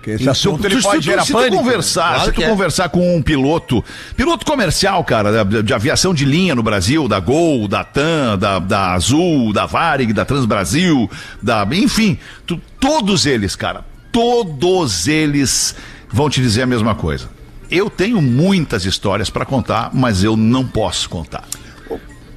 [0.01, 2.41] Que esse Se, assunto ele se- pode se- gerar se tu conversar, Claro se tu
[2.41, 2.49] é.
[2.49, 3.83] conversar com um piloto,
[4.15, 8.57] piloto comercial, cara, de, de aviação de linha no Brasil, da Gol, da TAM, da,
[8.59, 11.09] da Azul, da Varig, da Transbrasil,
[11.41, 15.75] da, enfim, tu- todos eles, cara, todos eles
[16.11, 17.29] vão te dizer a mesma coisa.
[17.69, 21.43] Eu tenho muitas histórias pra contar, mas eu não posso contar.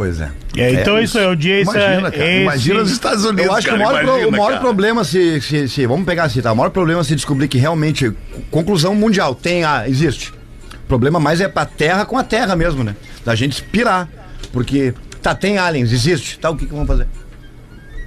[0.05, 0.31] Pois é.
[0.57, 1.71] É, então isso é audiência.
[1.73, 2.25] Imagina, cara.
[2.31, 3.47] esse- Imagina os Estados Unidos.
[3.47, 4.61] Eu acho que o cara, maior, pro- imagina, o maior cara.
[4.61, 6.53] problema se, se, se- Vamos pegar assim, tá?
[6.53, 8.13] O maior problema é se descobrir que realmente.
[8.51, 10.31] Conclusão mundial, tem, ah, existe.
[10.75, 12.95] O problema mais é pra terra com a terra mesmo, né?
[13.25, 14.07] Da gente pirar.
[14.53, 17.09] porque tá, tem aliens, existe, tá, o que que vão fazer?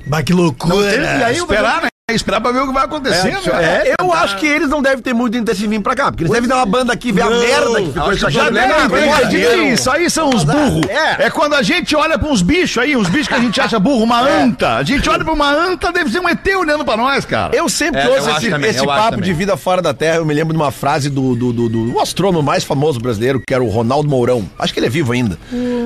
[0.06, 0.92] Bah, que Não loucura.
[0.92, 1.88] tem, e aí o Esperar, né?
[2.10, 3.84] Esperar pra ver o que vai acontecer, né?
[3.86, 6.24] É, eu acho que eles não devem ter muito interesse em vir pra cá, porque
[6.24, 8.44] eles devem dar uma banda aqui, ver a Não, merda que ficou essa Já.
[9.74, 10.86] Isso aí são os burros.
[10.88, 11.26] É.
[11.26, 11.30] É.
[11.30, 14.04] quando a gente olha pra uns bichos aí, uns bichos que a gente acha burro,
[14.06, 14.76] uma anta.
[14.78, 17.54] A gente olha pra uma anta, deve ser um ET olhando pra nós, cara.
[17.54, 20.34] Eu sempre É, ouço esse, também, esse papo de vida fora da Terra, eu me
[20.34, 23.62] lembro de uma frase do, do, do, do- do astrônomo mais famoso brasileiro, que era
[23.62, 24.50] o Ronaldo Mourão.
[24.58, 25.38] Acho que ele é vivo ainda.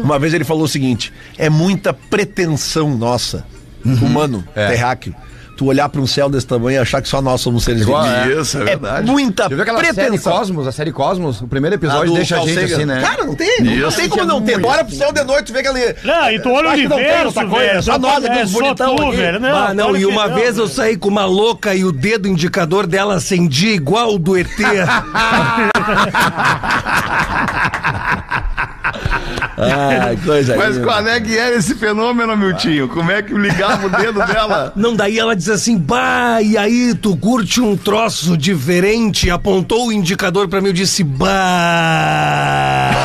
[0.04, 3.44] Uma vez ele falou o seguinte: é muita pretensão nossa,
[3.84, 5.16] humano, terráqueo.
[5.62, 8.04] Tu olhar pra um céu desse tamanho e achar que só nós somos seres vivos.
[8.04, 8.30] é.
[8.42, 9.06] Isso, é É verdade.
[9.06, 10.34] muita viu aquela série pretensão.
[10.34, 11.40] Cosmos, a série Cosmos?
[11.40, 12.74] O primeiro episódio deixa a gente Sagan.
[12.74, 13.00] assim, né?
[13.00, 13.96] Cara, não tem, não Isso.
[13.96, 14.60] tem como não ter.
[14.66, 15.96] Olha pro céu de noite, tu vê aquele.
[16.04, 17.78] Não, e tu olha o que não universo, outra coisa, velho.
[17.78, 19.18] é só nós aqui, é os bonitão tu, aqui.
[19.18, 19.40] velho.
[19.40, 21.92] Não, ah, não, e que uma não, vez eu saí com uma louca e o
[21.92, 24.48] dedo indicador dela acendia igual o do ET.
[28.84, 30.88] Ah, coisa Mas linda.
[30.88, 32.88] qual é que era esse fenômeno, Miltinho?
[32.88, 34.74] Como é que ligava o dedo dela?
[34.76, 39.30] Não, daí ela diz assim, bah, e aí tu curte um troço diferente?
[39.30, 42.92] Apontou o indicador pra mim e disse, bah.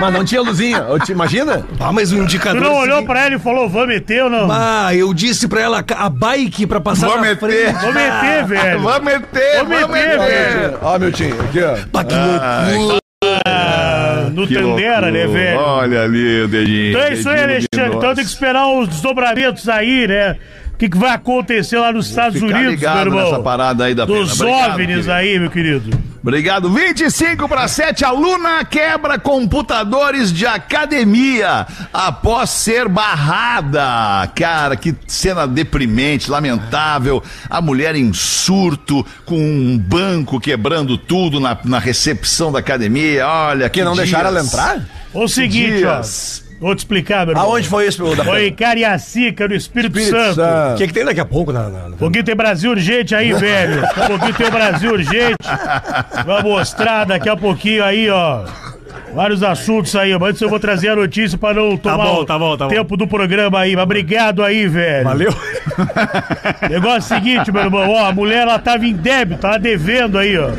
[0.00, 1.64] Mas não tinha luzinha, eu te imagina?
[1.78, 2.60] Ah, mas o Tu indicador...
[2.60, 4.48] não olhou seguinte- pra ele e falou, vamos meter ou não?
[4.50, 7.38] Ah, eu disse pra ela a bike pra passar Vou na meter.
[7.38, 7.80] frente.
[7.82, 8.80] Vou meter, velho.
[8.80, 10.18] Vamos meter, Vou meter, meter.
[10.18, 10.78] velho.
[10.82, 11.76] Ó, meu tio, aqui, ó.
[11.92, 13.01] Bah, que loucura.
[14.32, 15.58] No Tandera, né, velho?
[15.58, 16.90] Olha ali o dedinho.
[16.90, 17.96] Então é isso aí, Alexandre.
[17.96, 20.36] Então tem que esperar os desdobramentos aí, né?
[20.74, 23.30] O que, que vai acontecer lá nos Estados Ficar Unidos, ligado meu irmão?
[23.30, 24.50] nessa parada aí da Dos pena.
[24.50, 25.12] Obrigado, OVNIs querido.
[25.12, 25.98] aí, meu querido.
[26.20, 26.70] Obrigado.
[26.70, 28.04] 25 para 7.
[28.04, 34.26] Aluna quebra computadores de academia após ser barrada.
[34.34, 37.22] Cara, que cena deprimente, lamentável.
[37.50, 43.26] A mulher em surto, com um banco quebrando tudo na, na recepção da academia.
[43.26, 44.52] Olha, que Que não deixaram ela dias.
[44.52, 44.80] entrar?
[45.12, 46.41] O seguinte, dias.
[46.41, 46.41] ó.
[46.62, 47.44] Vou te explicar, meu irmão.
[47.50, 50.74] Aonde foi isso, meu da Foi em Cariacica, no Espírito, Espírito Santo.
[50.74, 51.68] O que, que tem daqui a pouco na...
[51.68, 53.82] na- Um pouquinho tem Brasil urgente aí, velho.
[54.06, 55.36] Pouquinho tem o Brasil urgente.
[56.24, 58.44] Vai mostrar daqui a pouquinho aí, ó.
[59.12, 62.24] Vários assuntos aí, mas antes eu vou trazer a notícia pra não tomar bom, o
[62.24, 62.70] tá bom, tá bom.
[62.70, 63.74] tempo do programa aí.
[63.74, 65.04] Mas obrigado aí, velho.
[65.04, 65.34] Valeu.
[66.70, 70.16] Negócio é o seguinte, meu irmão, ó, a mulher ela tava em débito, tava devendo
[70.16, 70.50] aí, ó.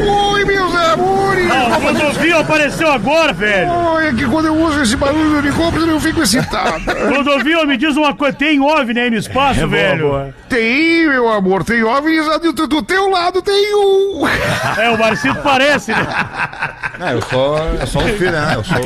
[0.00, 1.50] Oi, meus amores.
[1.50, 3.70] Ah, o Clodovil apareceu agora, velho.
[3.70, 6.84] Olha que quando eu uso esse barulho do helicóptero eu fico excitado.
[6.84, 10.34] Clodovil, me diz uma coisa, tem OVNI aí no espaço, velho?
[10.48, 14.24] Tem, meu amor, tem OVNIs do, do, do teu lado, tem um.
[14.76, 16.06] É, o Marcito parece, né?
[17.00, 18.54] Ah, eu sou, eu sou um filho, né?
[18.54, 18.78] Eu sou.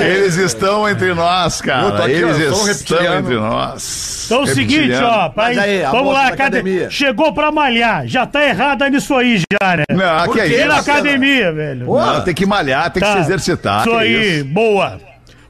[0.00, 1.86] Eles estão entre nós, cara.
[1.86, 4.22] Eu tô aqui, Eles ó, eu sou estão entre nós.
[4.26, 6.84] Então é o seguinte, ó, pra, aí, vamos lá, academia.
[6.84, 6.90] academia.
[6.90, 9.84] Chegou pra malhar, já tá errada nisso aí já, né?
[9.90, 10.66] Não, que é isso?
[10.68, 11.86] na academia, velho.
[11.86, 13.14] Não, tem que malhar, tem que Tá.
[13.14, 13.80] se exercitar.
[13.80, 14.44] Isso que é aí, isso.
[14.46, 15.00] boa.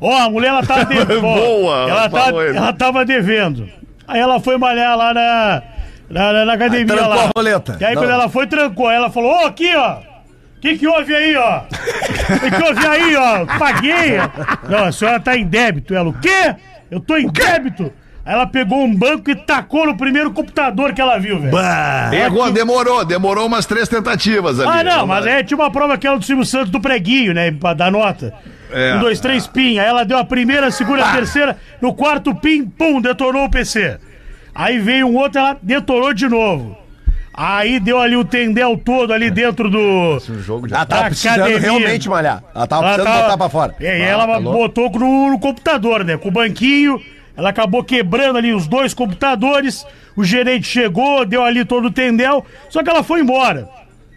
[0.00, 1.20] Ó, a mulher, ela tava devendo.
[1.20, 3.68] Boa, ela, tá, ela tava devendo.
[4.06, 5.62] Aí ela foi malhar lá na,
[6.08, 7.24] na, na- academia trancou lá.
[7.24, 7.76] a roleta.
[7.80, 8.02] E aí Não.
[8.02, 8.86] quando ela foi, trancou.
[8.88, 9.98] Aí ela falou, ô, aqui, ó.
[10.56, 11.62] O que, que houve aí, ó?
[12.28, 13.46] O que, que houve aí, ó?
[13.58, 14.18] Paguei.
[14.68, 15.94] Não, a senhora tá em débito.
[15.94, 16.54] Ela, o quê?
[16.90, 17.90] Eu tô em débito.
[18.28, 21.56] Aí ela pegou um banco e tacou no primeiro computador que ela viu, velho.
[22.12, 24.68] Errou, demorou, demorou umas três tentativas ali.
[24.70, 27.50] Ah, não, mas aí tinha uma prova que era do Silvio Santos do preguinho, né?
[27.50, 28.34] Pra dar nota.
[28.70, 28.96] É.
[28.96, 29.78] Um, dois, três, pin.
[29.78, 31.56] Aí ela deu a primeira, a segunda, a terceira.
[31.80, 33.96] No quarto pin, pum, detonou o PC.
[34.54, 36.76] Aí veio um outro, ela detonou de novo.
[37.32, 40.18] Aí deu ali o tendel todo ali dentro do.
[40.40, 41.60] jogo de Ela tava precisando Academia.
[41.60, 42.42] realmente malhar.
[42.54, 43.74] Ela tava Ela precisando tava- botar pra fora.
[43.80, 46.18] É, e ela botou no, no computador, né?
[46.18, 47.00] Com o banquinho.
[47.38, 49.86] Ela acabou quebrando ali os dois computadores.
[50.16, 52.44] O gerente chegou, deu ali todo o tendel.
[52.68, 53.68] Só que ela foi embora.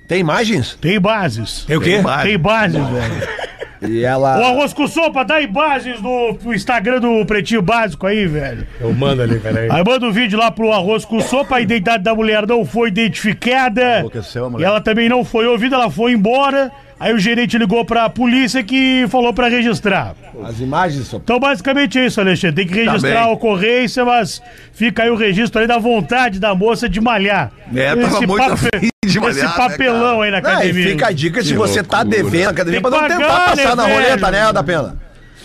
[0.07, 0.75] Tem imagens?
[0.81, 1.63] Tem bases.
[1.65, 2.01] Tem o quê?
[2.23, 3.51] Tem bases, velho.
[3.83, 4.35] E O ela.
[4.45, 8.67] arroz com sopa, dá imagens no, no Instagram do Pretinho Básico aí, velho.
[8.79, 9.71] Eu mando ali, peraí.
[9.71, 12.89] Aí manda o vídeo lá pro arroz com sopa, a identidade da mulher não foi
[12.89, 13.97] identificada.
[14.01, 14.65] Enlouqueceu a mulher.
[14.65, 16.71] E ela também não foi ouvida, ela foi embora.
[17.01, 20.13] Aí o gerente ligou pra polícia que falou pra registrar.
[20.45, 21.17] As imagens só.
[21.17, 22.55] Então, basicamente é isso, Alexandre.
[22.63, 23.17] Tem que registrar bem.
[23.17, 24.39] a ocorrência, mas
[24.71, 27.51] fica aí o registro aí da vontade da moça de malhar.
[27.75, 30.23] É, tava muito afim de malhar, Esse né, papelão cara?
[30.25, 30.89] aí na Não, e academia.
[30.91, 32.23] fica a dica se Que você tá loucura.
[32.23, 34.31] devendo a academia Tem pra que não tentar pagar, passar né, na roleta, velho?
[34.45, 34.95] né, da pena?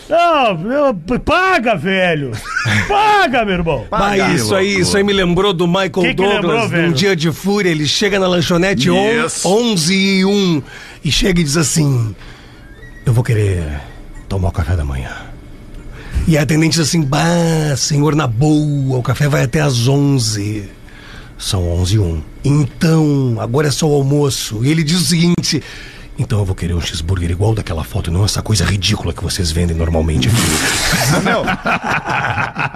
[0.08, 2.30] Não, eu- paga, velho.
[2.86, 3.84] Paga, meu irmão.
[3.90, 7.16] Mas isso aí, isso aí me lembrou do Michael Que que Douglas, lembrou, num dia
[7.16, 7.70] de fúria.
[7.70, 9.48] Ele chega na lanchonete on, Isso.
[9.48, 10.62] 11 e 1
[11.04, 12.14] e chega e diz assim:
[13.04, 13.64] Eu vou querer
[14.28, 15.10] tomar o café da manhã.
[16.28, 20.68] E a atendente diz assim: Bah, senhor, na boa, o café vai até às 11.
[21.38, 22.22] São 11 e 1.
[22.44, 24.64] Então, agora é só o almoço.
[24.64, 25.62] E ele diz o seguinte:
[26.18, 29.22] Então eu vou querer um cheeseburger igual daquela foto, e não essa coisa ridícula que
[29.22, 31.22] vocês vendem normalmente aqui.
[31.24, 31.42] Meu,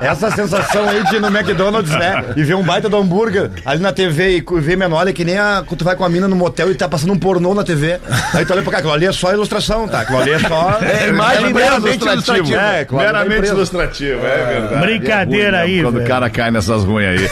[0.01, 2.35] essa sensação aí de ir no McDonald's, né?
[2.37, 5.39] E ver um baita do hambúrguer ali na TV e ver menor é que nem
[5.39, 7.65] a, quando tu vai com a mina no motel e tá passando um pornô na
[7.65, 7.99] TV.
[8.35, 10.01] Aí tu olha pra cá, aquilo ali é só ilustração, tá?
[10.01, 10.79] Aquilo ali é só.
[10.83, 12.57] É, imagem meramente ilustrativa.
[12.61, 13.55] É, Meramente empresa.
[13.55, 14.81] ilustrativo, é verdade.
[14.87, 16.05] Brincadeira É ruim, aí, né, Quando velho.
[16.05, 17.31] o cara cai nessas ruins aí.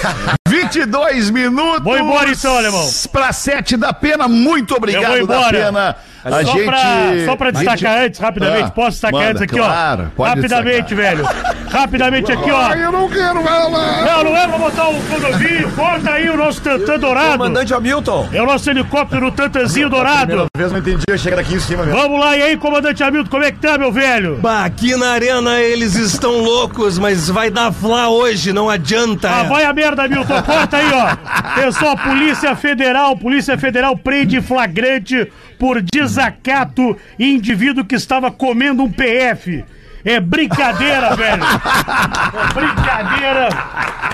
[0.73, 1.83] 22 minutos.
[1.83, 2.89] Vou embora então, alemão.
[3.11, 4.29] Pra 7 da pena.
[4.29, 5.59] Muito obrigado, Eu vou embora.
[5.59, 5.97] da pena.
[6.25, 6.65] A só, gente.
[6.67, 6.81] pra,
[7.25, 10.17] só pra destacar gente- antes, rapidamente, Ah, posso destacar manda, antes aqui, claro, ó.
[10.17, 11.25] pode Rapidamente, velho.
[11.71, 12.61] Rapidamente aqui, ó.
[12.61, 14.03] Ai, eu não quero falar.
[14.05, 15.71] Não, não é pra botar o condomínio.
[15.73, 17.33] Corta aí o nosso tantã dourado.
[17.39, 18.29] Comandante Hamilton.
[18.33, 20.27] É o nosso helicóptero Tantanzinho dourado.
[20.27, 21.99] Primeira vez não entendi, eu cheguei aqui em cima mesmo.
[22.01, 24.37] Vamos lá, e aí, comandante Hamilton, como é que tá, meu velho?
[24.43, 29.31] Bah, aqui na arena eles estão loucos, mas vai dar flá hoje, não adianta.
[29.31, 30.35] Ah, vai a merda, Milton.
[30.59, 31.55] Corta aí, ó.
[31.55, 39.65] Pessoal, Polícia Federal, Polícia Federal prende flagrante por desacato indivíduo que estava comendo um PF.
[40.09, 41.43] É brincadeira, velho.
[41.43, 43.49] É brincadeira.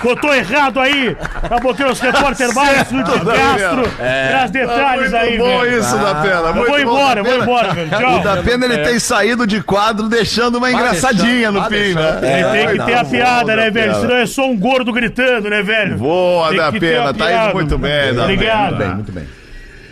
[0.03, 1.15] Botou errado aí.
[1.47, 3.83] Tá botando os repórter mais, Lúcio Castro.
[3.97, 5.79] Traz detalhes Muito aí, bom velho.
[5.79, 6.35] isso, da pena.
[6.35, 7.89] Eu muito vou bom, embora, eu vou embora, velho.
[7.89, 8.19] Tchau.
[8.19, 12.19] O da pena ele tem saído de quadro deixando uma engraçadinha no fim, né?
[12.21, 13.95] Ele tem que Não, ter a piada, da né, velho?
[13.95, 15.97] Senão é só um gordo gritando, né, velho?
[15.97, 17.13] Boa, da pena.
[17.13, 18.77] Tá indo muito bem, da Obrigado.
[18.77, 18.95] pena.
[18.95, 19.25] Muito bem.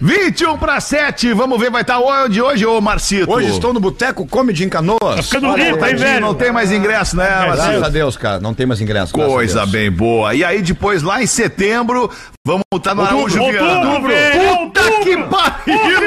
[0.08, 1.32] 21 para 7.
[1.32, 3.32] Vamos ver, vai estar onde hoje, ô Marcito?
[3.32, 5.28] Hoje estou no Boteco Comedy em Canoas.
[5.30, 6.20] Ficando Olha, rico, hein, Tadinho, velho?
[6.20, 7.86] Não tem mais ingresso, né, Graças Marcito?
[7.86, 8.40] a Deus, cara.
[8.42, 9.14] Não tem mais ingresso.
[9.14, 9.70] graças a Coisa Deus.
[9.72, 10.36] bem boa.
[10.36, 12.12] E aí depois, lá em setembro,
[12.46, 14.00] vamos estar no Araújo Outubro, Viana.
[14.02, 15.04] velho, Puta outubro.
[15.06, 16.04] que pariu!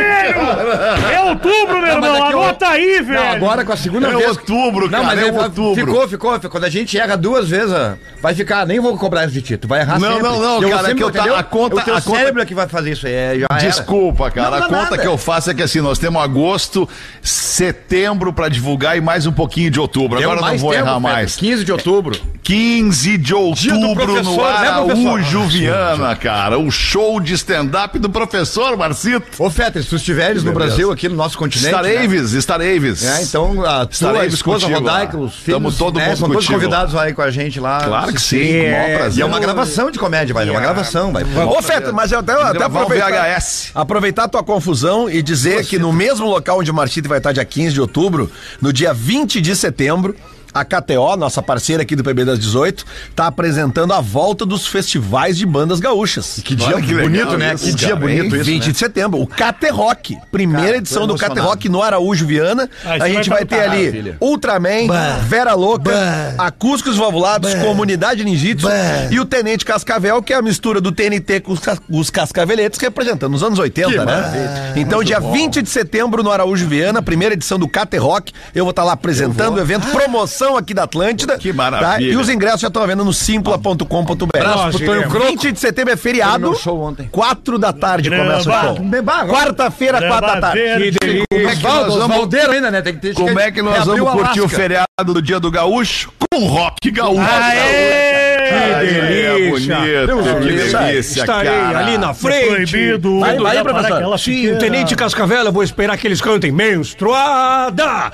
[1.10, 2.16] É outubro, meu Não, irmão!
[2.16, 3.18] é Anota aí, velho!
[3.18, 4.28] Não, agora com a segunda É vez.
[4.28, 5.74] outubro, Não, cara, mas é aí outubro.
[5.74, 6.50] Ficou, ficou, ficou.
[6.50, 7.74] Quando a gente erra duas vezes,
[8.20, 8.66] vai ficar.
[8.66, 9.56] Nem vou cobrar isso de ti.
[9.56, 10.22] Tu vai errar Não, sempre.
[10.22, 12.18] não, não, eu cara, é sempre, que eu tá- a conta- O teu a conta-
[12.18, 13.14] cérebro é que vai fazer isso aí.
[13.14, 13.85] É, já era.
[13.86, 14.50] Desculpa, cara.
[14.50, 14.98] Não a dá conta nada.
[14.98, 16.88] que eu faço é que assim, nós temos agosto,
[17.22, 20.18] setembro pra divulgar e mais um pouquinho de outubro.
[20.18, 21.00] Deu Agora eu não vou tempo, errar Pedro.
[21.00, 21.36] mais.
[21.36, 22.20] 15 de outubro.
[22.42, 25.48] 15 de outubro no né, Araújo professor?
[25.48, 26.58] Viana, cara.
[26.58, 29.42] O show de stand-up do professor Marcito.
[29.42, 30.52] Ô, Fetter, se tu estiveres no.
[30.56, 31.64] Brasil, aqui no nosso continente.
[31.64, 31.70] né?
[31.70, 33.04] Estareves, Estareves.
[33.04, 36.28] É, então a tua Estaremos esposa contigo Rodaica, os filhos, Tamo todo né, mundo são
[36.30, 37.80] todos convidados aí com a gente lá.
[37.84, 38.60] Claro que sim, assistir.
[38.62, 39.18] com o maior É, prazer.
[39.18, 40.48] E é uma gravação de comédia, vai.
[40.48, 41.24] É uma gravação, vai.
[41.24, 43.65] Ô, Feta, mas eu até, até um aproveitar, VHS.
[43.74, 47.32] Aproveitar a tua confusão e dizer que no mesmo local onde o Marchito vai estar
[47.32, 50.14] dia 15 de outubro, no dia 20 de setembro,
[50.60, 55.36] a KTO, nossa parceira aqui do PB das 18, tá apresentando a volta dos festivais
[55.36, 56.40] de bandas gaúchas.
[56.44, 57.54] Que dia Olha que legal bonito, né?
[57.54, 58.40] isso, Que dia cara, bonito hein?
[58.40, 58.72] isso, 20 né?
[58.72, 61.40] de setembro, o KT Rock, primeira Cara, edição do KT.
[61.40, 62.68] Rock no Araújo Viana.
[62.84, 64.16] Ah, a gente vai vai tá ter do ali maravilha.
[64.20, 65.18] Ultraman, Bah.
[65.26, 66.44] Vera Louca, Bah.
[66.46, 68.74] Acústicos Valvulados, Comunidade Ninjitsu Bah.
[69.10, 72.78] e o Tenente Cascavel, que é a mistura do TNT com os, cas- os Cascaveletes,
[72.80, 74.72] representando os anos 80, né?
[74.76, 78.32] Então, dia 20 de setembro no Araújo Viana, primeira edição do KT Rock.
[78.54, 81.38] Eu vou estar lá apresentando o evento, promoção aqui da Atlântida.
[81.38, 82.12] Que maravilha.
[82.12, 84.38] E os ingressos já estão à venda no simpla.com.br.
[84.38, 85.26] Abraço pro Tonho Croco.
[85.28, 86.54] 20 de setembro é feriado.
[86.54, 87.08] Show ontem.
[87.10, 89.14] 4 da tarde começa o Gramba.
[89.24, 89.34] show.
[89.34, 90.60] Quarta-feira, Grama 4 da tarde.
[90.60, 92.82] Como é que nós Osvaldo, vamos, Osvaldeiro ainda, né?
[92.82, 96.12] Tem que como é que nós vamos curtir o feriado do Dia do Gaúcho?
[96.30, 97.20] Com rock gaúcho.
[97.20, 98.25] Aê!
[98.52, 99.76] Aí, é delícia.
[99.76, 101.78] bonito, que delícia, Estarei cara.
[101.78, 102.46] ali na frente.
[102.72, 103.20] Proibido.
[103.20, 104.18] Vai, vai, professor.
[104.18, 108.12] Sim, pequena- Tenente Cascavel, eu vou esperar que eles cantem menstruada!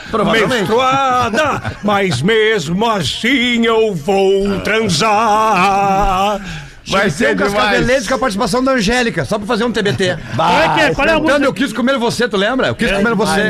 [0.49, 1.63] Menstruada!
[1.83, 6.41] Mas mesmo assim eu vou transar!
[6.89, 8.09] Vai ser um Cascaveletes demais.
[8.09, 10.19] com a participação da Angélica, só pra fazer um TBT.
[10.37, 10.95] Qual é que é?
[10.95, 11.45] Qual é a música?
[11.45, 12.69] Eu Quis Comer Você, tu lembra?
[12.69, 13.43] Eu Quis Comer Você.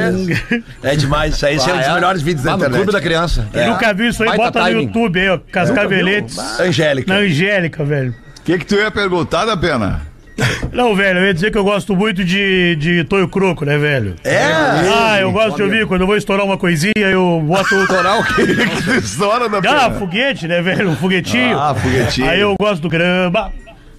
[0.82, 2.82] É demais, isso aí esse é um dos melhores vídeos da Lá no internet.
[2.82, 3.48] Clube da Criança.
[3.52, 4.84] Eu Nunca vi isso aí, Baita bota no timing.
[4.86, 5.38] YouTube aí, ó.
[5.50, 6.38] Cascaveletes.
[6.60, 7.12] Angélica.
[7.12, 8.14] Na Angélica, velho.
[8.38, 10.02] O que, que tu ia perguntar, da pena?
[10.72, 14.14] Não, velho, eu ia dizer que eu gosto muito de, de Tonho Croco, né, velho?
[14.24, 14.40] É?
[14.44, 15.86] Ah, eu gosto de ouvir.
[15.86, 17.74] Quando eu vou estourar uma coisinha, eu boto.
[17.82, 18.42] Estourar o quê?
[18.84, 20.90] que estoura da Ah, foguete, né, velho?
[20.90, 21.58] Um foguetinho.
[21.58, 22.28] Ah, foguetinho.
[22.28, 23.52] Aí eu gosto do grama.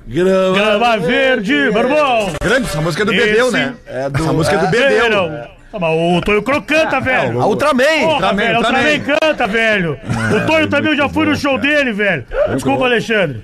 [0.05, 2.33] Grama, verde, meu irmão.
[2.43, 3.73] Grande, essa música é do Esse- Bebeu, né?
[3.87, 4.21] É do...
[4.21, 5.03] Essa música é do Bebeu.
[5.09, 5.52] Bebeu.
[5.75, 7.41] Ah, mas o Tonho Croco canta, velho.
[7.41, 7.83] A Ultraman.
[7.83, 8.79] Porra, Ultraman, velho, o Ultraman.
[8.79, 9.99] Ultraman canta, velho.
[10.37, 12.23] o Tonho também, eu já fui no show dele, velho.
[12.53, 13.41] Desculpa, Alexandre.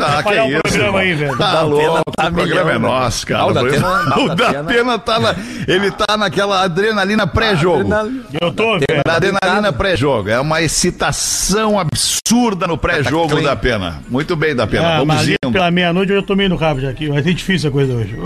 [0.00, 1.36] Ah, que o isso, programa aí, velho.
[1.36, 2.78] Tá louco, tá o programa é né?
[2.78, 3.42] nosso, cara.
[3.42, 5.34] Ah, o da Atena- o tá na,
[5.66, 7.90] ele tá naquela adrenalina pré-jogo.
[8.40, 9.02] Eu tô, velho.
[9.04, 10.28] Da adrenalina pré-jogo.
[10.28, 14.00] É uma excitação absurda no pré-jogo da pena.
[14.08, 14.96] Muito bem, da pena.
[14.96, 15.50] Ah, Vamos indo.
[15.52, 17.08] pela meia-noite eu já tomei no rabo já aqui.
[17.08, 18.16] Vai ser difícil a coisa hoje.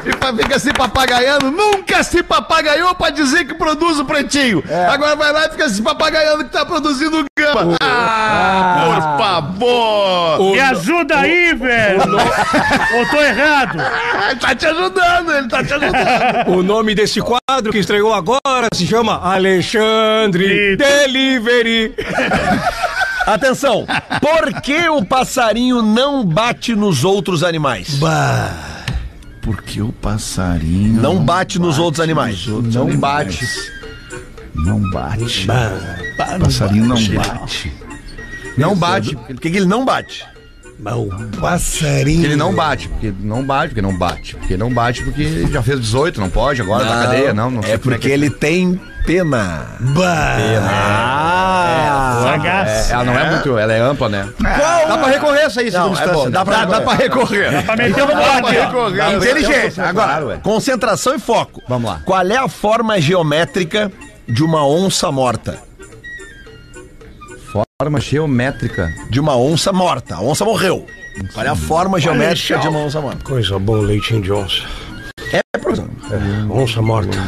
[0.07, 4.63] E pra ficar se papagaiando, nunca se papagaiou pra dizer que produz o pretinho.
[4.93, 7.75] Agora vai lá e fica se papagaiando que tá produzindo o gamba.
[7.83, 10.53] Ah, por favor.
[10.53, 12.03] Me ajuda aí, velho!
[12.99, 13.79] Ou tô errado?
[13.81, 16.49] Ah, Ele tá te ajudando, ele tá te ajudando.
[16.49, 21.95] O nome desse quadro que estreou agora se chama Alexandre Delivery.
[23.27, 23.87] Atenção.
[24.21, 27.95] Por que o passarinho não bate nos outros animais?
[27.97, 28.85] Bah.
[29.41, 32.47] Porque o passarinho Não bate nos outros animais.
[32.47, 33.47] Não bate.
[34.55, 35.47] não bate.
[35.47, 36.37] bah.
[36.37, 37.73] O passarinho não bate.
[38.57, 39.17] Não bate.
[39.17, 40.25] Por que, que ele não bate?
[40.79, 41.09] Bah, o
[41.41, 42.17] passarinho.
[42.17, 44.37] Porque ele não bate, porque não bate, porque não bate.
[44.37, 47.51] Porque não bate porque já fez 18, não pode agora, tá cadeia, não.
[47.51, 49.77] não sei É como porque que ele tem pena.
[49.81, 50.37] Bah.
[50.61, 52.21] Ah!
[52.25, 52.91] Sagaz.
[52.91, 54.29] Ela não é muito, ela é ampla, né?
[54.39, 54.89] Qual?
[54.89, 57.65] Dá pra recorrer essa aí, Não, é bom, dá pra, Dá pra recorrer.
[57.65, 58.55] Pra meter Dá pra bote.
[58.55, 59.93] Dá pra Inteligência.
[59.93, 61.63] Claro, Agora, concentração e foco.
[61.69, 62.01] Vamos lá.
[62.05, 63.93] Qual é a forma geométrica
[64.27, 65.59] de uma onça morta?
[67.85, 68.95] Forma geométrica.
[69.11, 70.15] De uma onça morta.
[70.15, 70.87] A onça morreu.
[71.35, 73.23] Qual é a forma geométrica de uma onça morta?
[73.23, 74.63] Coisa boa, leitinho de onça.
[76.51, 77.19] Onça morta.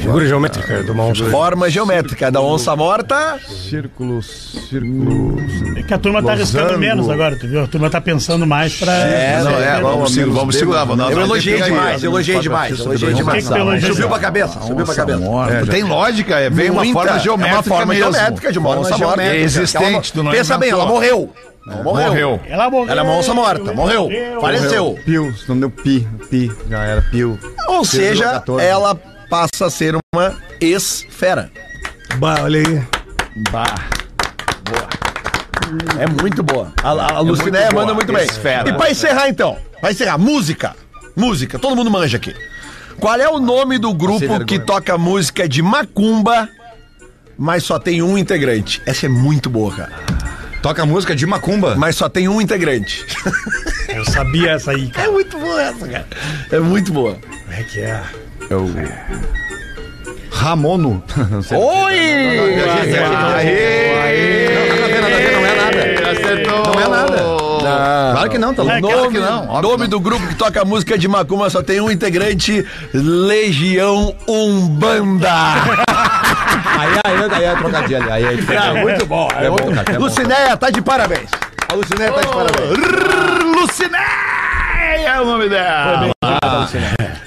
[0.00, 1.24] Figura geométrica de uma onça.
[1.26, 3.38] Forma geométrica da onça morta.
[3.68, 5.36] Círculo, círculo.
[5.76, 7.62] É que a turma tá arriscando menos agora, tu viu?
[7.64, 8.92] A turma tá pensando mais pra.
[8.92, 10.84] É, Não, é, vamos, se- vamos segurar.
[10.84, 13.44] Vamos, Eu elogiei demais, elogiei demais, elogiei demais.
[13.44, 15.18] Subiu pra cabeça, subiu pra cabeça.
[15.18, 15.66] Morta.
[15.66, 19.22] Tem lógica, é, vem uma forma geométrica É uma forma geométrica de uma onça morta.
[19.22, 21.32] É existente, tu não Pensa bem, ela morreu.
[21.68, 22.06] Ela morreu.
[22.08, 22.40] Morreu.
[22.46, 22.90] Ela morreu.
[22.90, 24.08] Ela é uma onça morta, morreu.
[24.40, 24.98] Faleceu.
[25.04, 27.38] Pio, se não deu pi, pi, já era pio.
[27.66, 28.64] Ou seja, 14.
[28.64, 28.94] ela
[29.28, 31.50] passa a ser uma ex-fera.
[32.18, 32.82] Bah, olha aí.
[35.98, 36.72] É muito boa.
[36.82, 37.82] A, a, a Lucinéia muito boa.
[37.82, 38.22] manda muito bem.
[38.22, 38.68] Ex-fera.
[38.68, 40.76] E pra encerrar então, pra encerrar, música.
[41.16, 42.34] Música, todo mundo manja aqui.
[43.00, 46.48] Qual é o nome do grupo que toca música de macumba,
[47.36, 48.80] mas só tem um integrante?
[48.86, 49.92] Essa é muito boa, cara.
[50.66, 51.76] Toca a música de macumba.
[51.76, 53.06] Mas só tem um integrante.
[53.88, 55.06] Eu sabia essa aí, cara.
[55.06, 56.06] É muito boa essa, cara.
[56.50, 57.14] É muito boa.
[57.14, 58.02] Como é que é?
[58.50, 58.66] É o.
[60.28, 61.04] Ramono.
[61.16, 61.96] Oi!
[65.36, 66.10] Não é nada.
[66.10, 66.74] Acertou.
[66.74, 67.36] Não é nada.
[68.12, 68.80] Claro que não, tá louco.
[68.80, 69.48] Claro que não.
[69.48, 75.30] óbvio Nome do grupo que toca música de macumba só tem um integrante, Legião Umbanda.
[76.76, 78.12] Aí, aí, aí é trocadilho.
[78.12, 78.80] Aí é diferente.
[78.80, 79.28] muito bom.
[79.36, 79.92] É bom, cara.
[79.92, 80.04] É bom.
[80.04, 81.30] Lucinéia, tá de parabéns.
[81.68, 82.68] A Lucinéia tá de parabéns.
[83.60, 84.36] Lucinéia
[85.06, 86.10] é o nome dela.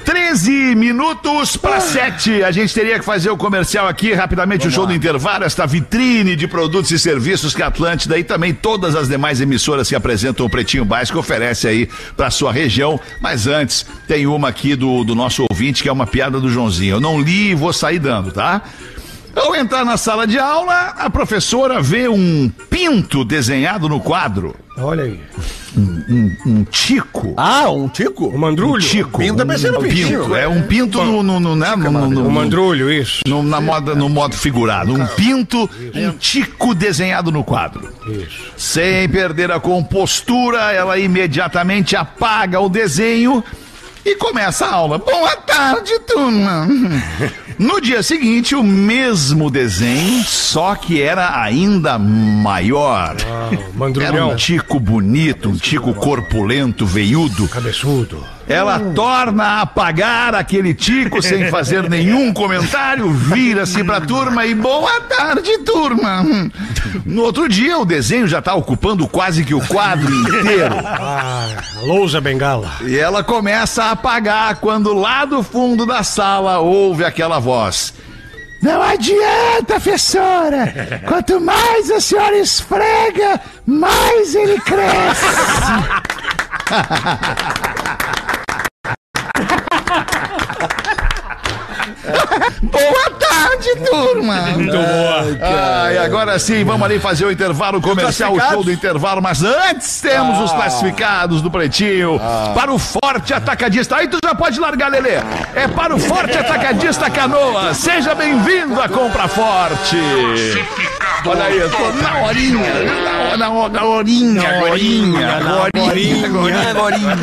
[0.05, 2.43] 13 minutos para 7.
[2.43, 6.35] A gente teria que fazer o comercial aqui, rapidamente, o show do intervalo, esta vitrine
[6.35, 10.45] de produtos e serviços que a Atlântida e também todas as demais emissoras que apresentam
[10.45, 12.99] o Pretinho Básico oferece aí para sua região.
[13.19, 16.95] Mas antes, tem uma aqui do, do nosso ouvinte que é uma piada do Joãozinho.
[16.97, 18.61] Eu não li e vou sair dando, tá?
[19.35, 24.55] Ao entrar na sala de aula, a professora vê um pinto desenhado no quadro.
[24.77, 25.19] Olha aí.
[25.77, 27.33] Um tico.
[27.37, 28.27] Ah, um tico?
[28.27, 28.83] O mandrulho.
[28.83, 29.19] Um tico.
[29.19, 30.35] Pinto é um, um pinto.
[30.35, 33.21] É um pinto no, no, no, né, no, no, no- O mandrulho, isso.
[33.27, 34.93] no- na moda, no modo figurado.
[34.93, 37.93] Um pinto, um tico desenhado no quadro.
[38.07, 38.51] Isso.
[38.57, 43.43] Sem perder a compostura, ela imediatamente apaga o desenho
[44.05, 44.97] e começa a aula.
[44.97, 46.67] Boa tarde, turma.
[47.57, 53.17] No dia seguinte, o mesmo desenho, só que era ainda maior.
[53.77, 57.47] O Era um tico bonito, um tico corpulento, veiudo.
[57.49, 58.23] Cabeçudo.
[58.49, 65.01] Ela torna a apagar aquele tico sem fazer nenhum comentário, vira-se pra turma e boa
[65.01, 66.21] tarde, turma.
[66.21, 66.49] Hum.
[67.05, 70.75] No outro dia, o desenho já tá ocupando quase que o quadro inteiro.
[71.83, 72.71] Lousa Bengala.
[72.81, 77.93] E ela começa a apagar quando lá do fundo da sala ouve aquela voz.
[78.63, 81.01] Não adianta, professora!
[81.07, 85.25] Quanto mais a senhora esfrega, mais ele cresce!
[92.61, 94.41] Boa tarde, turma!
[94.55, 95.37] Muito boa!
[95.41, 100.01] Ai, agora sim, vamos ali fazer o intervalo comercial, o show do intervalo, mas antes
[100.01, 102.19] temos os classificados do Pretinho
[102.53, 103.97] para o Forte Atacadista.
[103.97, 105.15] Aí tu já pode largar, Lelê.
[105.55, 107.73] É para o Forte Atacadista Canoa.
[107.73, 109.97] Seja bem-vindo à Compra Forte.
[111.25, 112.73] Olha aí, eu tô na horinha,
[113.37, 117.17] na, na, na horinha, horinha, horinha, horinha.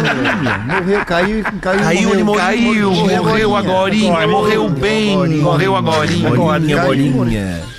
[0.66, 1.80] Morreu, caiu, caiu.
[1.80, 5.74] Caiu, morreu, caiu, morreu agorinha, morreu bem, morreu
[6.26, 6.82] agorinha.
[6.82, 7.76] Agorinha.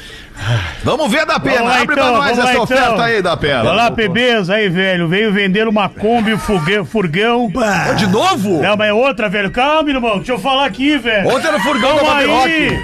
[0.83, 3.01] Vamos ver da pena, Vamos lá, abre então, pra nós vamos lá, essa oferta então.
[3.01, 3.69] aí da pena.
[3.71, 5.07] Olá, PBs aí, velho.
[5.07, 6.85] Veio vender uma Kombi furgão.
[6.85, 7.51] furgão.
[7.97, 8.61] De novo?
[8.61, 9.49] Não, mas é outra, velho.
[9.49, 10.17] Calma, irmão.
[10.17, 11.27] Deixa eu falar aqui, velho.
[11.27, 12.79] Ontem era o furgão da Calma Bob aí.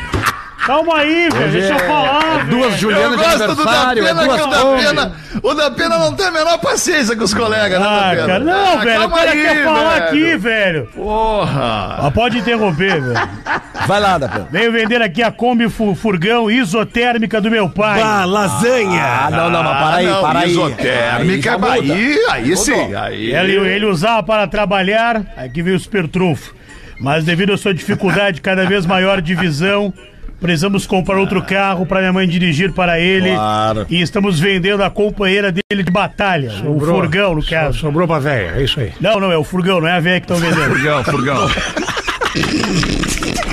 [0.65, 1.51] Calma aí, velho.
[1.51, 2.77] Deixa eu falar, Duas velho.
[2.77, 5.11] Julianas de Eu gosto do da aniversário, é pena, duas que o da pena,
[5.43, 8.27] o da pena não tem a menor paciência com os colegas, né, Ah, da pena?
[8.27, 8.39] cara.
[8.43, 8.95] Não, Ah, velho.
[8.97, 10.03] O calma cara aí, quer falar velho.
[10.05, 10.85] aqui, velho.
[10.95, 11.97] Porra.
[11.99, 13.29] Ah, pode interromper, velho.
[13.87, 14.47] Vai lá, da pena.
[14.49, 18.01] Veio vender aqui a Kombi fu- furgão isotérmica do meu pai.
[18.01, 19.03] Ah, lasanha.
[19.03, 20.51] Ah, não, não, mas para aí, não, para aí.
[20.51, 21.71] Isotérmica, muda.
[21.73, 22.95] aí, aí sim.
[22.95, 23.33] Aí.
[23.35, 26.55] Ele, ele usava para trabalhar, aqui veio o super trunfo.
[27.01, 29.93] Mas devido à sua dificuldade cada vez maior de visão,
[30.43, 33.29] precisamos comprar outro carro para minha mãe dirigir para ele.
[33.29, 33.85] Claro.
[33.89, 37.79] E estamos vendendo a companheira dele de batalha, o furgão, no caso.
[37.79, 38.91] Sobrou pra velha, é isso aí.
[38.99, 40.75] Não, não, é o furgão, não é a velha que estão vendendo.
[40.75, 41.49] Furgão, furgão.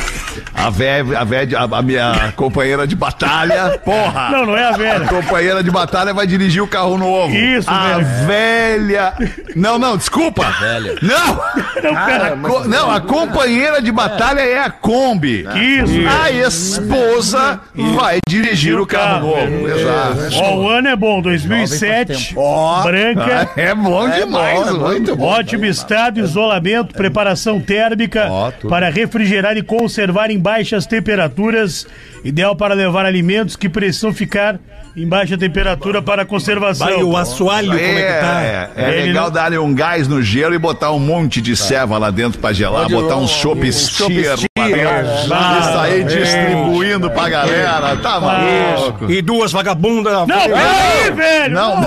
[0.65, 4.31] A véia, a, véia, a, a minha companheira de batalha, porra!
[4.31, 5.07] Não, não é a A velha.
[5.07, 7.35] companheira de batalha vai dirigir o carro novo.
[7.35, 8.27] Isso, a velho.
[8.27, 9.13] velha.
[9.57, 10.45] Não, não, desculpa.
[10.61, 10.95] velha.
[11.03, 11.41] Não!
[11.83, 12.37] Não, cara.
[12.37, 15.47] Co- Não, a companheira de batalha é a Kombi.
[15.55, 15.95] Isso.
[16.23, 19.69] A esposa vai dirigir o carro novo.
[19.69, 20.43] Exato.
[20.43, 22.35] Ó, o ano é bom, 2007,
[22.83, 23.49] branca.
[23.57, 25.25] É bom demais, bom, é muito bom.
[25.27, 28.29] Ótimo estado, isolamento, preparação térmica
[28.69, 31.87] para refrigerar e conservar em baixas temperaturas.
[32.25, 34.59] Ideal para levar alimentos que precisam ficar
[34.97, 36.87] em baixa temperatura para conservação.
[36.89, 38.43] Vai o assoalho, como é que tá?
[38.43, 41.57] É, é Ele legal não- dar um gás no gelo e botar um monte de
[41.57, 45.33] ceva lá dentro pra gelar, botar um chopp steer lá dentro.
[45.33, 46.05] Ah, aí é.
[46.05, 47.97] distribuindo pra galera.
[47.99, 49.11] Tá maluco.
[49.11, 51.55] E duas vagabundas na Não, peraí, velho!
[51.55, 51.87] Não, Não,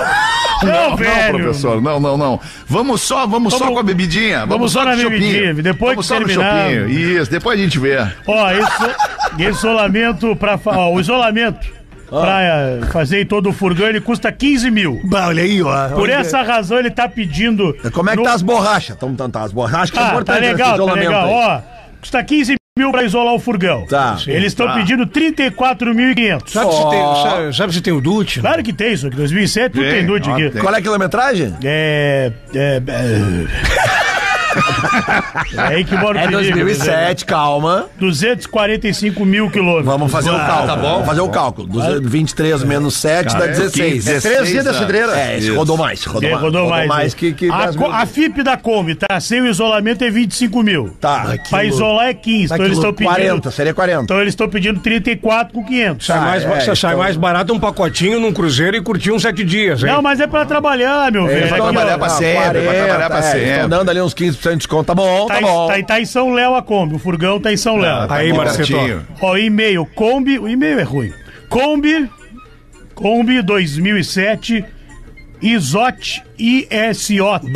[0.64, 1.38] não, velho!
[1.38, 2.40] professor, não, não, não.
[2.66, 4.46] Vamos só, vamos, só Vamos- com a bebidinha.
[4.46, 6.88] vamos só na bebidinha, depois vamos que só terminar.
[6.90, 7.96] Isso, depois a gente vê.
[8.26, 8.90] Ó, isso,
[9.38, 10.58] isolamento para
[10.88, 11.66] o isolamento
[12.08, 15.00] para fazer todo o furgão ele custa 15 mil.
[15.04, 15.88] Bah, olha aí, ó.
[15.88, 16.14] Por Olha.
[16.14, 17.74] essa razão ele tá pedindo.
[17.92, 18.96] Como é que no- tá as borrachas?
[18.96, 21.26] Tão, tão, tá, as borrachas que é Ah, tá importante nesse legal, tá legal.
[21.26, 21.32] aí.
[21.32, 21.60] Ó,
[22.00, 22.58] custa 15 mil
[22.90, 23.86] pra isolar o furgão.
[23.86, 24.18] Tá.
[24.26, 26.48] Eles estão pedindo 34.500.
[26.48, 28.00] Sabe, se tem, sabe, sabe se tem o
[28.40, 28.48] né?
[28.48, 29.14] Claro que tem isso aqui.
[29.14, 30.58] 2007 tudo Tem, ó, aqui.
[30.58, 31.54] Qual é a quilometragem?
[31.62, 32.32] É.
[32.52, 32.82] É.
[32.84, 34.13] É,
[35.56, 37.86] é aí que mora o É perigo, 2007, calma.
[37.98, 39.86] 245 mil quilômetros.
[39.86, 40.66] Vamos fazer o cálculo.
[40.66, 40.92] tá bom.
[40.92, 41.68] Vamos fazer o cálculo.
[42.02, 44.06] 23 menos 7 dá 16.
[44.08, 44.80] é 13 dias da anos.
[44.82, 45.18] cidreira.
[45.18, 46.04] É, esse rodou mais.
[46.04, 47.14] Rodou, É, mais, rodou mais.
[47.14, 47.92] que, que a, 10 co- mil.
[47.92, 49.20] a FIP da Kombi, tá?
[49.20, 50.94] Sem o isolamento é 25 mil.
[51.00, 51.34] Tá.
[51.50, 52.52] Pra isolar é 15.
[52.54, 53.14] Então eles estão pedindo.
[53.14, 54.02] 40, seria 40.
[54.04, 56.06] Então eles estão pedindo 34 com 500.
[56.06, 59.22] Sai, mais, é, sa- sai então- mais barato um pacotinho num cruzeiro e curtir uns
[59.22, 59.90] sete dias, hein?
[59.90, 61.40] Não, mas é pra trabalhar, meu velho.
[61.48, 63.50] vai Aqui, ó, trabalhar pra sempre, vai trabalhar pra é, sempre.
[63.50, 64.84] Estão dando ali uns 15% de desconto.
[64.84, 65.66] Tá bom, Tá, tá em- bom.
[65.68, 66.94] tá, tá em São Léo a Kombi.
[66.94, 68.06] O furgão tá em São Léo.
[68.08, 69.06] Tá Aí, pertinho.
[69.20, 71.12] Ó, e-mail, Kombi, o e-mail é ruim.
[71.48, 72.08] Kombi,
[72.94, 74.64] Kombi 2007,
[75.42, 77.50] Isote, I-S-O-T,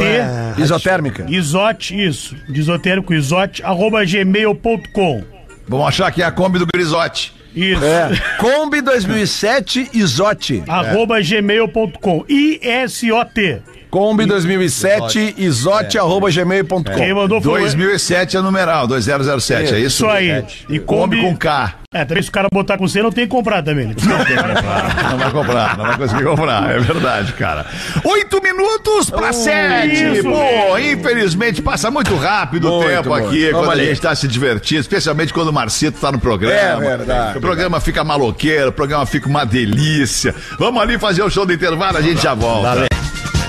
[0.59, 1.27] Isotérmica.
[1.29, 5.23] Isote, isso, de esotérico, isote, arroba gmail.com.
[5.67, 7.33] Vamos achar que é a Kombi do Grisote.
[7.55, 8.11] Isso, É.
[8.39, 10.63] Kombi 2007 Isote.
[10.69, 13.63] arroba gmail.com, I-S-O-T.
[13.91, 16.83] Kombi 2007 Isote arroba gmail.com.
[16.83, 17.61] Quem mandou foi...
[17.61, 19.87] 2007 é numeral, 2007, é isso?
[20.05, 20.45] Isso aí.
[20.69, 21.23] E Kombi Kombi...
[21.23, 21.75] com K.
[21.95, 23.87] É, também se o cara botar com C, não tem que comprar também.
[23.87, 23.95] né?
[24.05, 27.65] Não tem que comprar, não vai comprar, não vai conseguir comprar, é verdade, cara.
[28.05, 30.19] Oito minutos pra sete.
[30.19, 33.27] isso, Pô, infelizmente passa muito rápido o Muito, tempo muito.
[33.29, 33.83] aqui Vamos quando ali.
[33.83, 36.85] a gente tá se divertindo, especialmente quando o Marcito tá no programa.
[36.85, 37.39] É verdade.
[37.39, 40.35] O programa fica maloqueiro, o programa fica uma delícia.
[40.59, 42.87] Vamos ali fazer o show do intervalo, a gente já volta.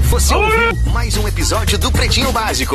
[0.09, 2.67] Você ouviu mais um episódio do Pretinho Básico.